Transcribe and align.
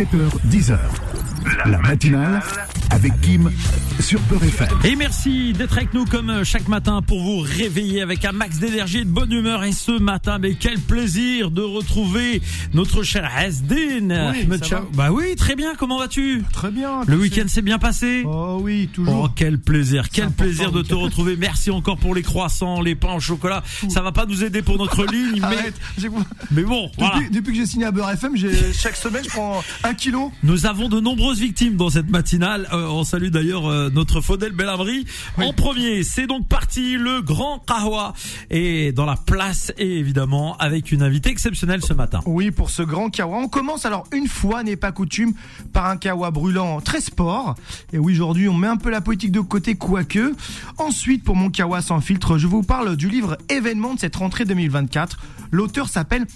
7h, 0.00 0.30
10h. 0.48 1.39
La 1.66 1.78
matinale 1.78 2.42
avec 2.90 3.18
Kim 3.20 3.50
sur 4.00 4.20
Peur 4.22 4.42
FM. 4.42 4.68
Et 4.84 4.96
merci 4.96 5.52
d'être 5.52 5.76
avec 5.76 5.94
nous 5.94 6.04
comme 6.04 6.42
chaque 6.44 6.68
matin 6.68 7.00
pour 7.02 7.22
vous 7.22 7.38
réveiller 7.40 8.02
avec 8.02 8.24
un 8.24 8.32
max 8.32 8.58
d'énergie 8.58 8.98
et 8.98 9.04
de 9.04 9.10
bonne 9.10 9.32
humeur. 9.32 9.64
Et 9.64 9.72
ce 9.72 9.98
matin, 10.00 10.38
mais 10.38 10.54
quel 10.54 10.78
plaisir 10.78 11.50
de 11.50 11.62
retrouver 11.62 12.42
notre 12.74 13.02
cher 13.02 13.30
Hasdin. 13.34 14.32
Va 14.48 14.80
Bah 14.94 15.12
oui, 15.12 15.34
très 15.36 15.54
bien. 15.56 15.74
Comment 15.76 15.98
vas-tu? 15.98 16.42
Très 16.52 16.70
bien. 16.70 17.02
Le 17.06 17.16
week-end 17.16 17.46
s'est 17.48 17.62
bien 17.62 17.78
passé? 17.78 18.22
Oh 18.26 18.58
oui, 18.62 18.88
Oh, 18.90 18.94
toujours. 18.94 19.32
quel 19.34 19.58
plaisir, 19.58 20.08
quel 20.10 20.30
plaisir 20.30 20.72
de 20.72 20.82
te 20.82 20.94
retrouver. 20.94 21.36
Merci 21.36 21.70
encore 21.70 21.96
pour 21.96 22.14
les 22.14 22.22
croissants, 22.22 22.80
les 22.82 22.94
pains 22.94 23.14
au 23.14 23.20
chocolat. 23.20 23.62
Ça 23.88 24.02
va 24.02 24.12
pas 24.12 24.26
nous 24.26 24.42
aider 24.44 24.62
pour 24.62 24.78
notre 24.78 25.04
ligne, 25.06 25.36
mais, 25.40 25.42
Arrête. 25.58 25.74
J'ai- 25.98 26.08
mais 26.50 26.62
bon, 26.62 26.90
voilà. 26.98 27.14
Depuis, 27.16 27.30
depuis 27.30 27.52
que 27.52 27.58
j'ai 27.58 27.66
signé 27.66 27.86
à 27.86 27.90
Beurre 27.92 28.10
FM, 28.10 28.34
chaque 28.74 28.96
semaine, 28.96 29.22
je 29.24 29.30
prends 29.30 29.62
un 29.84 29.94
kilo. 29.94 30.32
Nous 30.42 30.66
avons 30.66 30.88
de 30.88 31.00
nombreuses 31.30 31.42
victimes 31.42 31.76
dans 31.76 31.90
cette 31.90 32.10
matinale. 32.10 32.66
Euh, 32.72 32.88
on 32.88 33.04
salue 33.04 33.28
d'ailleurs 33.28 33.68
euh, 33.68 33.88
notre 33.88 34.20
Faudel 34.20 34.50
Belabri. 34.50 35.06
En 35.36 35.52
premier, 35.52 36.02
c'est 36.02 36.26
donc 36.26 36.48
parti 36.48 36.96
le 36.96 37.22
grand 37.22 37.60
Kahwa. 37.60 38.14
Et 38.50 38.90
dans 38.90 39.06
la 39.06 39.14
place, 39.14 39.72
et 39.78 39.98
évidemment, 39.98 40.56
avec 40.56 40.90
une 40.90 41.02
invitée 41.02 41.30
exceptionnelle 41.30 41.84
ce 41.84 41.92
matin. 41.92 42.20
Oui, 42.26 42.50
pour 42.50 42.70
ce 42.70 42.82
grand 42.82 43.10
kawa. 43.10 43.38
On 43.38 43.46
commence 43.46 43.86
alors, 43.86 44.08
une 44.12 44.26
fois 44.26 44.64
n'est 44.64 44.74
pas 44.74 44.90
coutume, 44.90 45.34
par 45.72 45.86
un 45.86 45.96
kawa 45.96 46.32
brûlant 46.32 46.80
très 46.80 47.00
sport. 47.00 47.54
Et 47.92 47.98
oui, 47.98 48.14
aujourd'hui, 48.14 48.48
on 48.48 48.54
met 48.54 48.66
un 48.66 48.76
peu 48.76 48.90
la 48.90 49.00
politique 49.00 49.30
de 49.30 49.40
côté, 49.40 49.76
quoique. 49.76 50.34
Ensuite, 50.78 51.22
pour 51.22 51.36
mon 51.36 51.50
kawa 51.50 51.80
sans 51.80 52.00
filtre, 52.00 52.38
je 52.38 52.48
vous 52.48 52.64
parle 52.64 52.96
du 52.96 53.08
livre 53.08 53.38
événement 53.48 53.94
de 53.94 54.00
cette 54.00 54.16
rentrée 54.16 54.44
2024. 54.46 55.18
L'auteur 55.52 55.88
s'appelle 55.88 56.26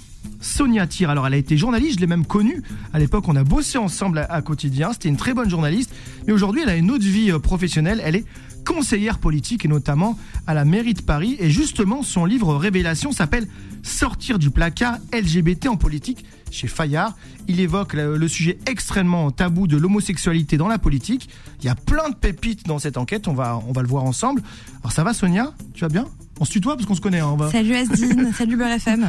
Sonia 0.40 0.86
Tire. 0.86 1.10
Alors, 1.10 1.26
elle 1.26 1.34
a 1.34 1.38
été 1.38 1.56
journaliste, 1.56 1.96
je 1.96 2.00
l'ai 2.00 2.06
même 2.06 2.26
connue. 2.26 2.62
À 2.92 2.98
l'époque, 2.98 3.28
on 3.28 3.36
a 3.36 3.44
bossé 3.44 3.78
ensemble 3.78 4.18
à, 4.18 4.32
à 4.32 4.42
quotidien. 4.42 4.92
C'était 4.92 5.08
une 5.08 5.16
très 5.16 5.34
bonne 5.34 5.50
journaliste. 5.50 5.94
Mais 6.26 6.32
aujourd'hui, 6.32 6.62
elle 6.62 6.70
a 6.70 6.76
une 6.76 6.90
autre 6.90 7.04
vie 7.04 7.30
euh, 7.30 7.38
professionnelle. 7.38 8.00
Elle 8.04 8.16
est 8.16 8.24
conseillère 8.64 9.18
politique 9.18 9.64
et 9.64 9.68
notamment 9.68 10.18
à 10.46 10.54
la 10.54 10.64
mairie 10.64 10.94
de 10.94 11.02
Paris. 11.02 11.36
Et 11.38 11.50
justement, 11.50 12.02
son 12.02 12.24
livre 12.24 12.54
Révélation 12.54 13.12
s'appelle 13.12 13.46
Sortir 13.82 14.38
du 14.38 14.50
placard 14.50 14.96
LGBT 15.12 15.68
en 15.68 15.76
politique 15.76 16.24
chez 16.50 16.68
Fayard. 16.68 17.14
Il 17.48 17.60
évoque 17.60 17.92
le 17.92 18.28
sujet 18.28 18.58
extrêmement 18.66 19.30
tabou 19.30 19.66
de 19.66 19.76
l'homosexualité 19.76 20.56
dans 20.56 20.68
la 20.68 20.78
politique. 20.78 21.28
Il 21.60 21.66
y 21.66 21.68
a 21.68 21.74
plein 21.74 22.08
de 22.08 22.14
pépites 22.14 22.66
dans 22.66 22.78
cette 22.78 22.96
enquête. 22.96 23.28
On 23.28 23.34
va, 23.34 23.60
on 23.68 23.72
va 23.72 23.82
le 23.82 23.88
voir 23.88 24.04
ensemble. 24.04 24.42
Alors 24.80 24.92
ça 24.92 25.04
va, 25.04 25.12
Sonia? 25.12 25.52
Tu 25.74 25.82
vas 25.82 25.88
bien? 25.88 26.06
On 26.40 26.44
se 26.44 26.50
tutoie 26.50 26.74
parce 26.76 26.86
qu'on 26.86 26.94
se 26.96 27.00
connaît. 27.00 27.20
hein, 27.20 27.28
on 27.32 27.36
va... 27.36 27.50
Salut 27.50 27.74
Asdine, 27.76 28.32
salut 28.36 28.56
Beurre 28.56 28.72
FM. 28.72 29.08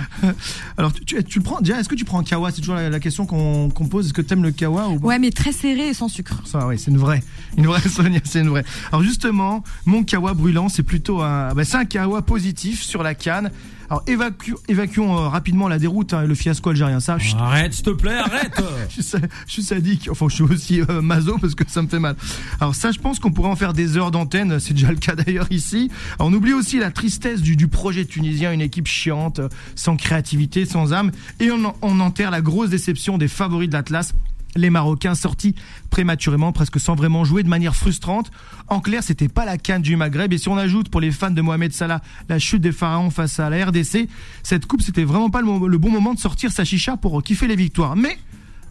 Alors 0.78 0.94
tu, 0.94 1.04
tu, 1.06 1.24
tu 1.24 1.40
le 1.40 1.44
prends. 1.44 1.60
Déjà, 1.60 1.80
est-ce 1.80 1.90
que 1.90 1.96
tu 1.96 2.06
prends 2.06 2.20
un 2.20 2.24
kawa? 2.24 2.52
C'est 2.52 2.62
toujours 2.62 2.76
la, 2.76 2.90
la 2.90 3.00
question 3.00 3.26
qu'on 3.26 3.70
qu'on 3.70 3.88
pose. 3.88 4.06
Est-ce 4.06 4.14
que 4.14 4.22
t'aimes 4.22 4.44
le 4.44 4.52
kawa 4.52 4.90
ou 4.90 5.00
pas? 5.00 5.08
Ouais, 5.08 5.20
mais 5.20 5.32
très 5.32 5.52
serré 5.52 5.90
et 5.90 5.94
sans 5.96 6.08
sucre. 6.08 6.42
Ça, 6.46 6.68
oui, 6.68 6.78
c'est 6.78 6.92
une 6.92 6.98
vraie. 6.98 7.24
Une 7.58 7.66
vraie 7.66 7.82
Sonia, 7.82 8.20
c'est 8.24 8.42
une 8.42 8.50
vraie. 8.50 8.64
Alors 8.92 9.02
justement, 9.04 9.64
mon 9.86 10.04
kawa 10.04 10.34
brûlant, 10.36 10.70
c'est 10.70 10.84
plutôt 10.84 11.22
un, 11.22 11.54
bah, 11.56 11.66
c'est 11.66 11.78
un 11.78 11.86
kawa 11.86 12.22
positif 12.22 12.84
sur 12.84 13.02
la 13.02 13.16
canne. 13.16 13.50
Alors 13.90 14.04
évacu- 14.06 14.56
évacuons 14.68 15.16
euh, 15.18 15.28
rapidement 15.28 15.68
la 15.68 15.78
déroute 15.80 16.14
hein, 16.14 16.24
et 16.24 16.28
le 16.28 16.36
fiasco 16.36 16.70
algérien. 16.72 17.00
Ça, 17.00 17.20
chut, 17.20 17.36
Arrête, 17.40 17.74
s'il 17.74 17.84
te 17.86 17.90
plaît, 17.92 18.18
arrête. 18.18 18.60
je 18.90 19.02
suis, 19.02 19.18
je 19.48 19.52
suis 19.52 19.64
sadique. 19.64 20.08
Enfin, 20.12 20.28
je 20.30 20.36
suis 20.36 20.44
aussi 20.44 20.82
euh, 20.82 21.02
maso 21.02 21.38
parce 21.40 21.56
que 21.56 21.64
ça 21.68 21.82
me 21.82 21.88
fait 21.88 22.00
mal. 22.00 22.16
Alors 22.60 22.76
ça, 22.76 22.92
je 22.92 23.00
pense 23.00 23.20
qu'on 23.20 23.32
pourrait 23.32 23.50
en 23.50 23.56
faire 23.56 23.74
des 23.74 23.98
heures 23.98 24.12
d'antenne. 24.12 24.60
C'est 24.60 24.74
déjà 24.74 24.90
le 24.90 24.96
cas 24.98 25.16
d'ailleurs 25.16 25.48
ici. 25.52 25.92
Alors, 26.20 26.30
on 26.30 26.34
oublie 26.34 26.54
aussi 26.54 26.80
la 26.80 26.92
tristesse 26.92 27.42
du, 27.42 27.56
du 27.56 27.68
projet 27.68 28.06
tunisien, 28.06 28.52
une 28.52 28.62
équipe 28.62 28.88
chiante, 28.88 29.40
euh, 29.40 29.50
sans 29.76 29.98
créativité, 29.98 30.66
sans 30.66 30.94
âme. 30.94 31.12
Et 31.40 31.52
on, 31.52 31.74
on 31.82 32.00
enterre 32.00 32.32
la 32.32 32.42
grosse 32.42 32.70
déception 32.70 33.18
des 33.18 33.28
favoris 33.28 33.70
de 33.70 33.74
l'Atlas. 33.74 34.14
Les 34.56 34.70
Marocains 34.70 35.16
sortis 35.16 35.54
prématurément, 35.90 36.52
presque 36.52 36.80
sans 36.80 36.96
vraiment 36.96 37.26
jouer, 37.26 37.44
de 37.44 37.50
manière 37.50 37.76
frustrante. 37.76 38.32
En 38.68 38.80
clair, 38.80 39.04
c'était 39.04 39.28
pas 39.28 39.46
la 39.46 39.58
canne 39.58 39.82
du 39.82 39.96
Maghreb. 39.98 40.32
Et 40.32 40.38
si 40.38 40.48
on 40.48 40.58
ajoute 40.58 40.90
pour 40.90 41.02
les 41.02 41.12
fans 41.12 41.32
de 41.32 41.42
Mohamed 41.42 41.74
Salah 41.74 42.02
la 42.30 42.40
chute 42.40 42.62
des 42.62 42.72
pharaons 42.72 43.10
face 43.10 43.40
à 43.40 43.50
la 43.50 43.66
RDC, 43.66 44.08
cette 44.44 44.66
coupe, 44.66 44.82
c'était 44.82 45.04
vraiment 45.04 45.30
pas 45.30 45.42
le, 45.42 45.78
bon 45.78 45.92
moment 45.92 46.14
de 46.14 46.20
sortir 46.20 46.52
sa 46.52 46.64
chicha 46.64 46.96
pour 46.96 47.22
kiffer 47.22 47.48
les 47.48 47.56
victoires. 47.56 47.96
Mais 47.96 48.18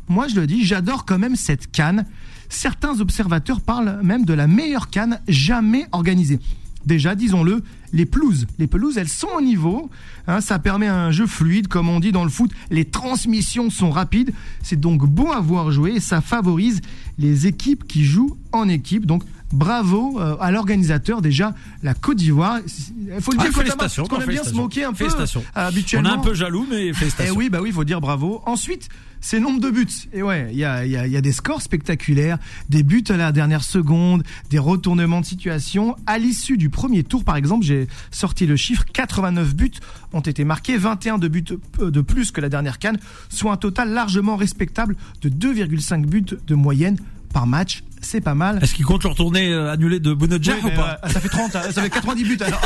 moi 0.08 0.26
je 0.28 0.36
le 0.36 0.46
dis, 0.46 0.64
j'adore 0.64 1.04
quand 1.04 1.18
même 1.18 1.36
cette 1.36 1.70
canne. 1.70 2.06
Certains 2.48 3.00
observateurs 3.00 3.60
parlent 3.60 4.00
même 4.02 4.24
de 4.24 4.32
la 4.32 4.46
meilleure 4.46 4.88
canne 4.88 5.20
jamais 5.28 5.86
organisée. 5.92 6.40
Déjà, 6.86 7.14
disons-le, 7.14 7.62
les 7.94 8.06
pelouses. 8.06 8.46
Les 8.58 8.66
pelouses, 8.66 8.98
elles 8.98 9.08
sont 9.08 9.28
au 9.38 9.40
niveau. 9.40 9.88
hein, 10.26 10.40
ça 10.40 10.58
permet 10.58 10.88
un 10.88 11.12
jeu 11.12 11.26
fluide, 11.26 11.68
comme 11.68 11.88
on 11.88 12.00
dit 12.00 12.12
dans 12.12 12.24
le 12.24 12.30
foot. 12.30 12.50
Les 12.70 12.84
transmissions 12.84 13.70
sont 13.70 13.90
rapides. 13.90 14.32
C'est 14.62 14.78
donc 14.78 15.06
bon 15.06 15.30
à 15.30 15.40
voir 15.40 15.70
jouer 15.70 15.92
et 15.92 16.00
ça 16.00 16.20
favorise 16.20 16.80
les 17.18 17.46
équipes 17.46 17.86
qui 17.86 18.04
jouent 18.04 18.36
en 18.52 18.68
équipe. 18.68 19.06
Donc, 19.06 19.22
bravo 19.54 20.20
euh, 20.20 20.36
à 20.40 20.50
l'organisateur. 20.50 21.22
Déjà, 21.22 21.54
la 21.82 21.94
Côte 21.94 22.18
d'Ivoire. 22.18 22.58
Il 22.66 23.20
faut 23.20 23.32
le 23.32 23.38
Ah, 23.40 23.44
dire, 23.44 23.52
félicitations, 23.52 24.04
parce 24.06 24.22
qu'on 24.24 24.28
aime 24.28 24.34
bien 24.34 24.44
se 24.44 24.54
moquer 24.54 24.84
un 24.84 24.92
peu 24.92 25.04
euh, 25.04 25.26
On 25.36 25.42
habituellement. 25.58 26.10
est 26.10 26.12
un 26.12 26.18
peu 26.18 26.34
jaloux, 26.34 26.66
mais 26.70 26.88
Eh 26.88 26.92
félicitations. 26.92 27.34
oui, 27.36 27.48
bah 27.50 27.58
oui, 27.62 27.70
il 27.70 27.74
faut 27.74 27.84
dire 27.84 28.00
bravo. 28.00 28.42
Ensuite, 28.46 28.88
c'est 29.20 29.40
nombre 29.40 29.60
de 29.60 29.70
buts. 29.70 29.86
Et 30.12 30.22
ouais, 30.22 30.48
il 30.52 30.58
y 30.58 30.64
a, 30.64 30.84
y, 30.84 30.96
a, 30.96 31.06
y 31.06 31.16
a 31.16 31.20
des 31.22 31.32
scores 31.32 31.62
spectaculaires, 31.62 32.36
des 32.68 32.82
buts 32.82 33.04
à 33.08 33.16
la 33.16 33.32
dernière 33.32 33.64
seconde, 33.64 34.22
des 34.50 34.58
retournements 34.58 35.20
de 35.22 35.26
situation. 35.26 35.96
À 36.06 36.18
l'issue 36.18 36.58
du 36.58 36.68
premier 36.68 37.04
tour, 37.04 37.24
par 37.24 37.36
exemple, 37.36 37.64
j'ai 37.64 37.86
sorti 38.10 38.44
le 38.46 38.56
chiffre 38.56 38.84
89 38.92 39.54
buts 39.54 39.70
ont 40.12 40.20
été 40.20 40.44
marqués, 40.44 40.76
21 40.76 41.16
de 41.18 41.28
buts 41.28 41.44
euh, 41.80 41.90
de 41.90 42.00
plus 42.02 42.32
que 42.32 42.40
la 42.42 42.48
dernière 42.50 42.78
canne, 42.78 42.98
soit 43.30 43.52
un 43.52 43.56
total 43.56 43.92
largement 43.92 44.36
respectable 44.36 44.94
de 45.22 45.28
2,5 45.30 46.04
buts 46.04 46.24
de 46.46 46.54
moyenne 46.54 46.98
par 47.32 47.46
match. 47.46 47.82
C'est 48.04 48.20
pas 48.20 48.34
mal. 48.34 48.58
Est-ce 48.62 48.74
qu'il 48.74 48.84
compte 48.84 49.02
le 49.02 49.08
retourné 49.10 49.50
euh, 49.52 49.72
annulé 49.72 49.98
de 49.98 50.12
Bounedjah 50.12 50.54
Oui, 50.62 50.70
ou 50.72 50.76
pas 50.76 50.98
euh, 51.04 51.08
ça 51.08 51.20
fait 51.20 51.28
30, 51.28 51.56
hein, 51.56 51.62
ça 51.72 51.82
fait 51.82 51.90
90 51.90 52.24
buts 52.24 52.38
alors. 52.44 52.60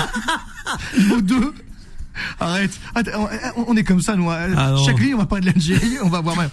Niveau 0.98 1.20
2. 1.20 1.54
Arrête. 2.40 2.72
Attends, 2.94 3.28
on, 3.56 3.64
on 3.68 3.76
est 3.76 3.84
comme 3.84 4.00
ça, 4.00 4.16
nous. 4.16 4.28
hein. 4.30 4.48
Ah. 4.56 4.74
Chaque 4.84 4.98
ligne, 4.98 5.14
on 5.14 5.18
va 5.18 5.26
parler 5.26 5.42
de 5.46 5.52
l'Algérie, 5.52 5.98
on 6.02 6.08
va 6.08 6.20
voir 6.20 6.36
même. 6.36 6.50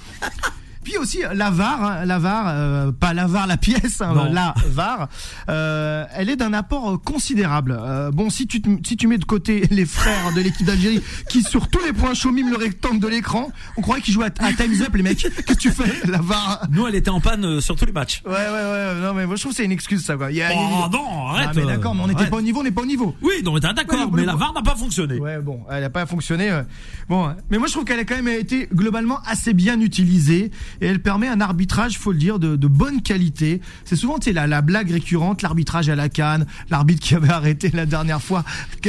Puis 0.86 0.98
aussi 0.98 1.20
la 1.34 1.50
VAR, 1.50 1.84
hein, 1.84 2.06
la 2.06 2.20
VAR, 2.20 2.46
euh, 2.48 2.92
pas 2.94 3.14
la 3.14 3.28
VAR 3.28 3.48
la 3.48 3.58
pièce, 3.58 4.00
hein, 4.02 4.30
la 4.32 4.54
VAR, 4.70 5.10
euh, 5.50 6.06
elle 6.14 6.30
est 6.30 6.36
d'un 6.38 6.54
apport 6.54 6.92
euh, 6.94 6.98
considérable. 6.98 7.78
Euh, 7.78 8.12
bon, 8.12 8.30
si 8.30 8.48
tu 8.48 8.62
te- 8.62 8.70
si 8.88 8.96
tu 8.96 9.08
mets 9.08 9.18
de 9.18 9.26
côté 9.26 9.68
les 9.72 9.86
frères 9.86 10.32
de 10.36 10.42
l'équipe 10.42 10.66
d'Algérie 10.66 11.02
qui 11.30 11.42
sur 11.44 11.68
tous 11.70 11.84
les 11.86 11.92
points 11.92 12.14
chauds 12.14 12.32
miment 12.32 12.52
le 12.52 12.58
rectangle 12.58 13.00
de 13.00 13.08
l'écran, 13.08 13.50
on 13.78 13.82
croirait 13.82 14.02
qu'ils 14.02 14.14
jouaient 14.14 14.28
à, 14.40 14.46
à 14.46 14.54
Times 14.54 14.82
Up 14.82 14.96
les 14.96 15.04
mecs. 15.04 15.18
Qu'est-ce 15.18 15.42
que 15.42 15.54
tu 15.54 15.72
fais 15.72 16.08
La 16.08 16.20
VAR. 16.20 16.68
Nous, 16.72 16.88
elle 16.88 16.96
était 16.96 17.10
en 17.10 17.20
panne 17.20 17.44
euh, 17.46 17.60
sur 17.62 17.76
tous 17.76 17.86
les 17.86 17.92
matchs. 17.92 18.22
Ouais 18.26 18.32
ouais 18.32 18.38
ouais. 18.38 18.94
Non 19.02 19.14
mais 19.14 19.26
moi 19.26 19.36
je 19.36 19.42
trouve 19.42 19.52
que 19.54 19.58
c'est 19.58 19.66
une 19.66 19.72
excuse 19.72 20.06
ça 20.06 20.16
quoi. 20.16 20.32
Il 20.32 20.38
y 20.38 20.42
a- 20.42 20.54
il 20.54 20.58
Oh 20.58 20.88
non, 20.92 21.28
arrête. 21.30 21.48
Ah, 21.50 21.54
mais 21.56 21.66
d'accord, 21.66 21.96
mais 21.96 22.02
on 22.04 22.08
n'était 22.08 22.28
pas 22.28 22.38
au 22.38 22.42
niveau, 22.42 22.60
on 22.60 22.64
n'est 22.64 22.72
pas 22.72 22.82
au 22.82 22.86
niveau. 22.86 23.16
Oui, 23.22 23.34
non, 23.44 23.54
mais 23.54 23.60
d'accord, 23.60 24.12
mais 24.14 24.24
la 24.26 24.36
VAR 24.36 24.54
n'a 24.54 24.62
pas 24.62 24.76
fonctionné. 24.76 25.18
Ouais, 25.20 25.40
bon, 25.40 25.62
elle 25.72 25.82
n'a 25.82 25.90
pas 25.90 26.06
fonctionné. 26.06 26.52
euh. 26.52 26.62
Bon, 27.10 27.34
mais 27.50 27.58
moi 27.58 27.68
je 27.68 27.74
trouve 27.74 27.86
qu'elle 27.86 28.00
a 28.00 28.04
quand 28.06 28.16
même 28.16 28.28
été 28.28 28.68
globalement 28.74 29.20
assez 29.26 29.54
bien 29.54 29.80
utilisée 29.80 30.52
et 30.82 30.88
elle 30.88 31.02
permet 31.02 31.28
un 31.28 31.42
arbitrage, 31.42 31.98
faut 31.98 32.12
le 32.12 32.18
dire, 32.18 32.40
de, 32.40 32.56
de 32.56 32.68
bonne 32.68 33.02
qualité. 33.02 33.62
C'est 33.86 33.96
souvent, 33.96 34.20
tu 34.20 34.26
sais, 34.26 34.34
la, 34.34 34.48
la 34.48 34.62
blague 34.62 34.92
récurrente, 34.92 35.42
l'arbitrage 35.42 35.90
à 35.90 35.96
la 35.96 36.10
canne, 36.10 36.46
l'arbitre 36.70 37.02
qui 37.02 37.16
avait 37.16 37.30
arrêté 37.30 37.70
la 37.74 37.86
dernière 37.86 38.22
fois, 38.22 38.44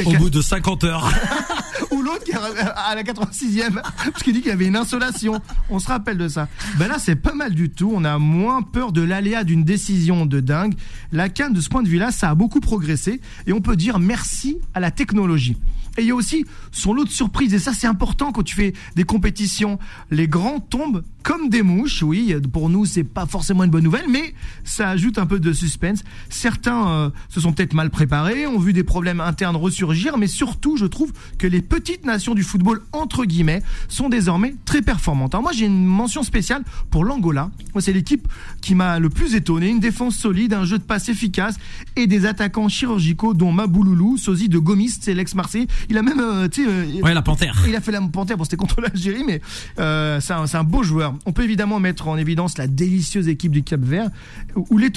Au 0.05 0.13
bout 0.13 0.29
de 0.29 0.41
50 0.41 0.83
heures. 0.83 1.11
ou 1.91 2.01
l'autre 2.01 2.23
qui 2.23 2.33
à 2.33 2.95
la 2.95 3.03
86e 3.03 3.73
parce 3.73 4.23
qu'il 4.23 4.33
dit 4.33 4.41
qu'il 4.41 4.49
y 4.49 4.53
avait 4.53 4.67
une 4.67 4.75
insolation. 4.75 5.41
On 5.69 5.79
se 5.79 5.87
rappelle 5.87 6.17
de 6.17 6.27
ça. 6.27 6.47
Ben 6.77 6.87
là, 6.87 6.97
c'est 6.99 7.15
pas 7.15 7.33
mal 7.33 7.53
du 7.53 7.69
tout. 7.69 7.91
On 7.93 8.03
a 8.03 8.17
moins 8.17 8.61
peur 8.61 8.91
de 8.91 9.01
l'aléa 9.01 9.43
d'une 9.43 9.63
décision 9.63 10.25
de 10.25 10.39
dingue. 10.39 10.75
La 11.11 11.29
canne, 11.29 11.53
de 11.53 11.61
ce 11.61 11.69
point 11.69 11.83
de 11.83 11.89
vue-là, 11.89 12.11
ça 12.11 12.29
a 12.29 12.35
beaucoup 12.35 12.59
progressé 12.59 13.21
et 13.45 13.53
on 13.53 13.61
peut 13.61 13.75
dire 13.75 13.99
merci 13.99 14.57
à 14.73 14.79
la 14.79 14.91
technologie. 14.91 15.57
Et 15.97 16.01
il 16.01 16.07
y 16.07 16.11
a 16.11 16.15
aussi 16.15 16.45
son 16.71 16.93
lot 16.93 17.05
de 17.05 17.09
surprises 17.09 17.53
et 17.53 17.59
ça 17.59 17.73
c'est 17.73 17.87
important 17.87 18.31
quand 18.31 18.43
tu 18.43 18.55
fais 18.55 18.73
des 18.95 19.03
compétitions. 19.03 19.79
Les 20.11 20.27
grands 20.27 20.59
tombent 20.59 21.03
comme 21.27 21.49
des 21.49 21.61
mouches. 21.61 22.03
Oui, 22.03 22.33
pour 22.53 22.69
nous 22.69 22.85
c'est 22.85 23.03
pas 23.03 23.25
forcément 23.25 23.65
une 23.65 23.69
bonne 23.69 23.83
nouvelle, 23.83 24.05
mais 24.09 24.33
ça 24.63 24.87
ajoute 24.87 25.17
un 25.17 25.25
peu 25.25 25.41
de 25.41 25.51
suspense. 25.51 26.05
Certains 26.29 26.87
euh, 26.87 27.09
se 27.27 27.41
sont 27.41 27.51
peut-être 27.51 27.73
mal 27.73 27.89
préparés, 27.89 28.47
ont 28.47 28.59
vu 28.59 28.71
des 28.71 28.85
problèmes 28.85 29.19
internes 29.19 29.57
ressurgir, 29.57 30.17
mais 30.17 30.27
surtout 30.27 30.77
je 30.77 30.85
trouve 30.85 31.11
que 31.37 31.45
les 31.45 31.61
petites 31.61 32.05
nations 32.05 32.33
du 32.33 32.43
football 32.43 32.81
entre 32.93 33.25
guillemets 33.25 33.61
sont 33.89 34.07
désormais 34.07 34.55
très 34.63 34.81
performantes. 34.81 35.35
Alors 35.35 35.43
moi 35.43 35.51
j'ai 35.51 35.65
une 35.65 35.85
mention 35.85 36.23
spéciale 36.23 36.63
pour 36.91 37.03
l'Angola. 37.03 37.51
Moi 37.73 37.81
c'est 37.81 37.91
l'équipe 37.91 38.25
qui 38.61 38.73
m'a 38.73 38.97
le 38.97 39.09
plus 39.09 39.35
étonné, 39.35 39.67
une 39.67 39.81
défense 39.81 40.15
solide, 40.15 40.53
un 40.53 40.63
jeu 40.63 40.77
de 40.77 40.83
passe 40.83 41.09
efficace 41.09 41.57
et 41.97 42.07
des 42.07 42.25
attaquants 42.25 42.69
chirurgicaux 42.69 43.33
dont 43.33 43.51
Mabouloulou, 43.51 44.15
sosie 44.15 44.47
de 44.47 44.59
Gomis, 44.59 44.97
c'est 45.01 45.13
l'ex-Marseille. 45.13 45.67
il 45.89 45.97
a 45.97 46.03
même, 46.03 46.21
euh, 46.21 46.47
tu 46.47 46.63
sais, 46.63 46.69
euh, 46.71 47.01
Ouais, 47.01 47.13
la 47.13 47.21
panthère. 47.21 47.65
il 47.67 47.75
a 47.75 47.81
fait 47.81 47.91
la 47.91 47.99
panthère, 47.99 48.37
bon 48.37 48.45
c'était 48.45 48.55
contre 48.55 48.79
l'Algérie, 48.79 49.25
mais 49.27 49.41
euh, 49.77 50.21
c'est 50.21 50.31
un, 50.31 50.47
c'est 50.47 50.55
un 50.55 50.63
beau 50.63 50.83
joueur. 50.83 51.15
On 51.25 51.33
peut 51.33 51.43
évidemment 51.43 51.79
mettre 51.79 52.07
en 52.07 52.17
évidence 52.17 52.57
la 52.57 52.67
délicieuse 52.67 53.27
équipe 53.27 53.51
du 53.51 53.63
Cap 53.63 53.81
Vert 53.81 54.09
ou 54.55 54.77
les 54.77 54.87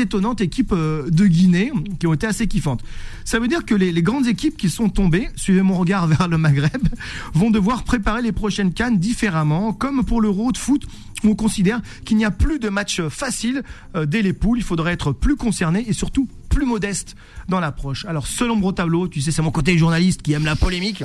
étonnantes 0.00 0.40
équipes 0.40 0.72
euh, 0.72 1.08
de 1.10 1.26
Guinée 1.26 1.72
qui 1.98 2.06
ont 2.06 2.14
été 2.14 2.26
assez 2.26 2.46
kiffantes. 2.46 2.82
Ça 3.24 3.38
veut 3.38 3.48
dire 3.48 3.64
que 3.64 3.74
les, 3.74 4.02
grandes 4.02 4.26
équipes 4.26 4.56
qui 4.56 4.70
sont 4.70 4.88
tombées, 4.88 5.28
suivez 5.36 5.62
mon 5.62 5.74
regard 5.74 6.06
vers 6.08 6.28
le 6.28 6.38
Maghreb, 6.38 6.88
vont 7.34 7.50
devoir 7.50 7.84
préparer 7.84 8.22
les 8.22 8.32
prochaines 8.32 8.72
cannes 8.72 8.98
différemment, 8.98 9.72
comme 9.72 10.04
pour 10.04 10.20
l'Euro 10.20 10.52
de 10.52 10.58
foot 10.58 10.86
on 11.22 11.34
considère 11.34 11.82
qu'il 12.06 12.16
n'y 12.16 12.24
a 12.24 12.30
plus 12.30 12.58
de 12.58 12.70
match 12.70 13.02
facile 13.08 13.62
euh, 13.94 14.06
dès 14.06 14.22
les 14.22 14.32
poules. 14.32 14.58
Il 14.58 14.64
faudrait 14.64 14.92
être 14.92 15.12
plus 15.12 15.36
concerné 15.36 15.84
et 15.86 15.92
surtout 15.92 16.26
plus 16.48 16.64
modeste 16.64 17.14
dans 17.48 17.60
l'approche. 17.60 18.04
Alors, 18.06 18.26
selon 18.26 18.56
mon 18.56 18.72
tableau, 18.72 19.06
tu 19.06 19.20
sais, 19.20 19.30
c'est 19.30 19.42
mon 19.42 19.50
côté 19.50 19.76
journaliste 19.76 20.22
qui 20.22 20.32
aime 20.32 20.44
la 20.44 20.56
polémique 20.56 21.04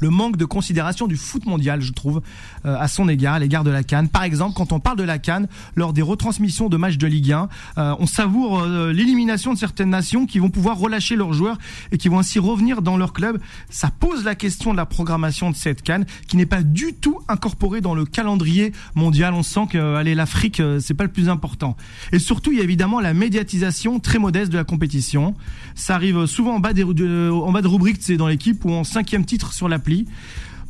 le 0.00 0.10
manque 0.10 0.36
de 0.36 0.44
considération 0.44 1.06
du 1.06 1.16
foot 1.16 1.46
mondial, 1.46 1.80
je 1.80 1.92
trouve, 1.92 2.22
euh, 2.64 2.76
à 2.78 2.88
son 2.88 3.08
égard, 3.08 3.34
à 3.34 3.38
l'égard 3.38 3.64
de 3.64 3.70
la 3.70 3.82
Cannes. 3.82 4.08
Par 4.08 4.22
exemple, 4.22 4.54
quand 4.56 4.72
on 4.72 4.80
parle 4.80 4.98
de 4.98 5.04
la 5.04 5.18
Cannes, 5.18 5.48
lors 5.74 5.92
des 5.92 6.02
retransmissions 6.02 6.68
de 6.68 6.76
matchs 6.76 6.98
de 6.98 7.06
Ligue 7.06 7.32
1, 7.32 7.48
euh, 7.78 7.94
on 7.98 8.06
savoure 8.06 8.60
euh, 8.60 8.92
l'élimination 8.92 9.52
de 9.52 9.58
certaines 9.58 9.90
nations 9.90 10.26
qui 10.26 10.38
vont 10.38 10.50
pouvoir 10.50 10.78
relâcher 10.78 11.16
leurs 11.16 11.32
joueurs 11.32 11.58
et 11.92 11.98
qui 11.98 12.08
vont 12.08 12.18
ainsi 12.18 12.38
revenir 12.38 12.82
dans 12.82 12.96
leur 12.96 13.12
club. 13.12 13.40
Ça 13.70 13.90
pose 13.90 14.24
la 14.24 14.34
question 14.34 14.72
de 14.72 14.76
la 14.76 14.86
programmation 14.86 15.50
de 15.50 15.56
cette 15.56 15.82
Cannes, 15.82 16.06
qui 16.28 16.36
n'est 16.36 16.46
pas 16.46 16.62
du 16.62 16.94
tout 16.94 17.20
incorporée 17.28 17.80
dans 17.80 17.94
le 17.94 18.04
calendrier 18.04 18.72
mondial. 18.94 19.34
On 19.34 19.42
sent 19.42 19.66
que 19.70 19.96
allez, 19.96 20.14
l'Afrique, 20.14 20.60
euh, 20.60 20.80
c'est 20.80 20.94
pas 20.94 21.04
le 21.04 21.12
plus 21.12 21.28
important. 21.28 21.76
Et 22.12 22.18
surtout, 22.18 22.52
il 22.52 22.58
y 22.58 22.60
a 22.60 22.64
évidemment 22.64 23.00
la 23.00 23.14
médiatisation 23.14 24.00
très 24.00 24.18
modeste 24.18 24.50
de 24.52 24.56
la 24.56 24.64
compétition. 24.64 25.34
Ça 25.74 25.94
arrive 25.94 26.26
souvent 26.26 26.56
en 26.56 26.60
bas, 26.60 26.72
des, 26.72 26.84
de, 26.84 27.30
en 27.30 27.52
bas 27.52 27.62
de 27.62 27.68
rubrique, 27.68 27.98
c'est 28.00 28.16
dans 28.16 28.28
l'équipe 28.28 28.64
ou 28.64 28.72
en 28.72 28.84
cinquième 28.84 29.24
titre 29.24 29.52
sur 29.52 29.68
l'appli. 29.86 30.06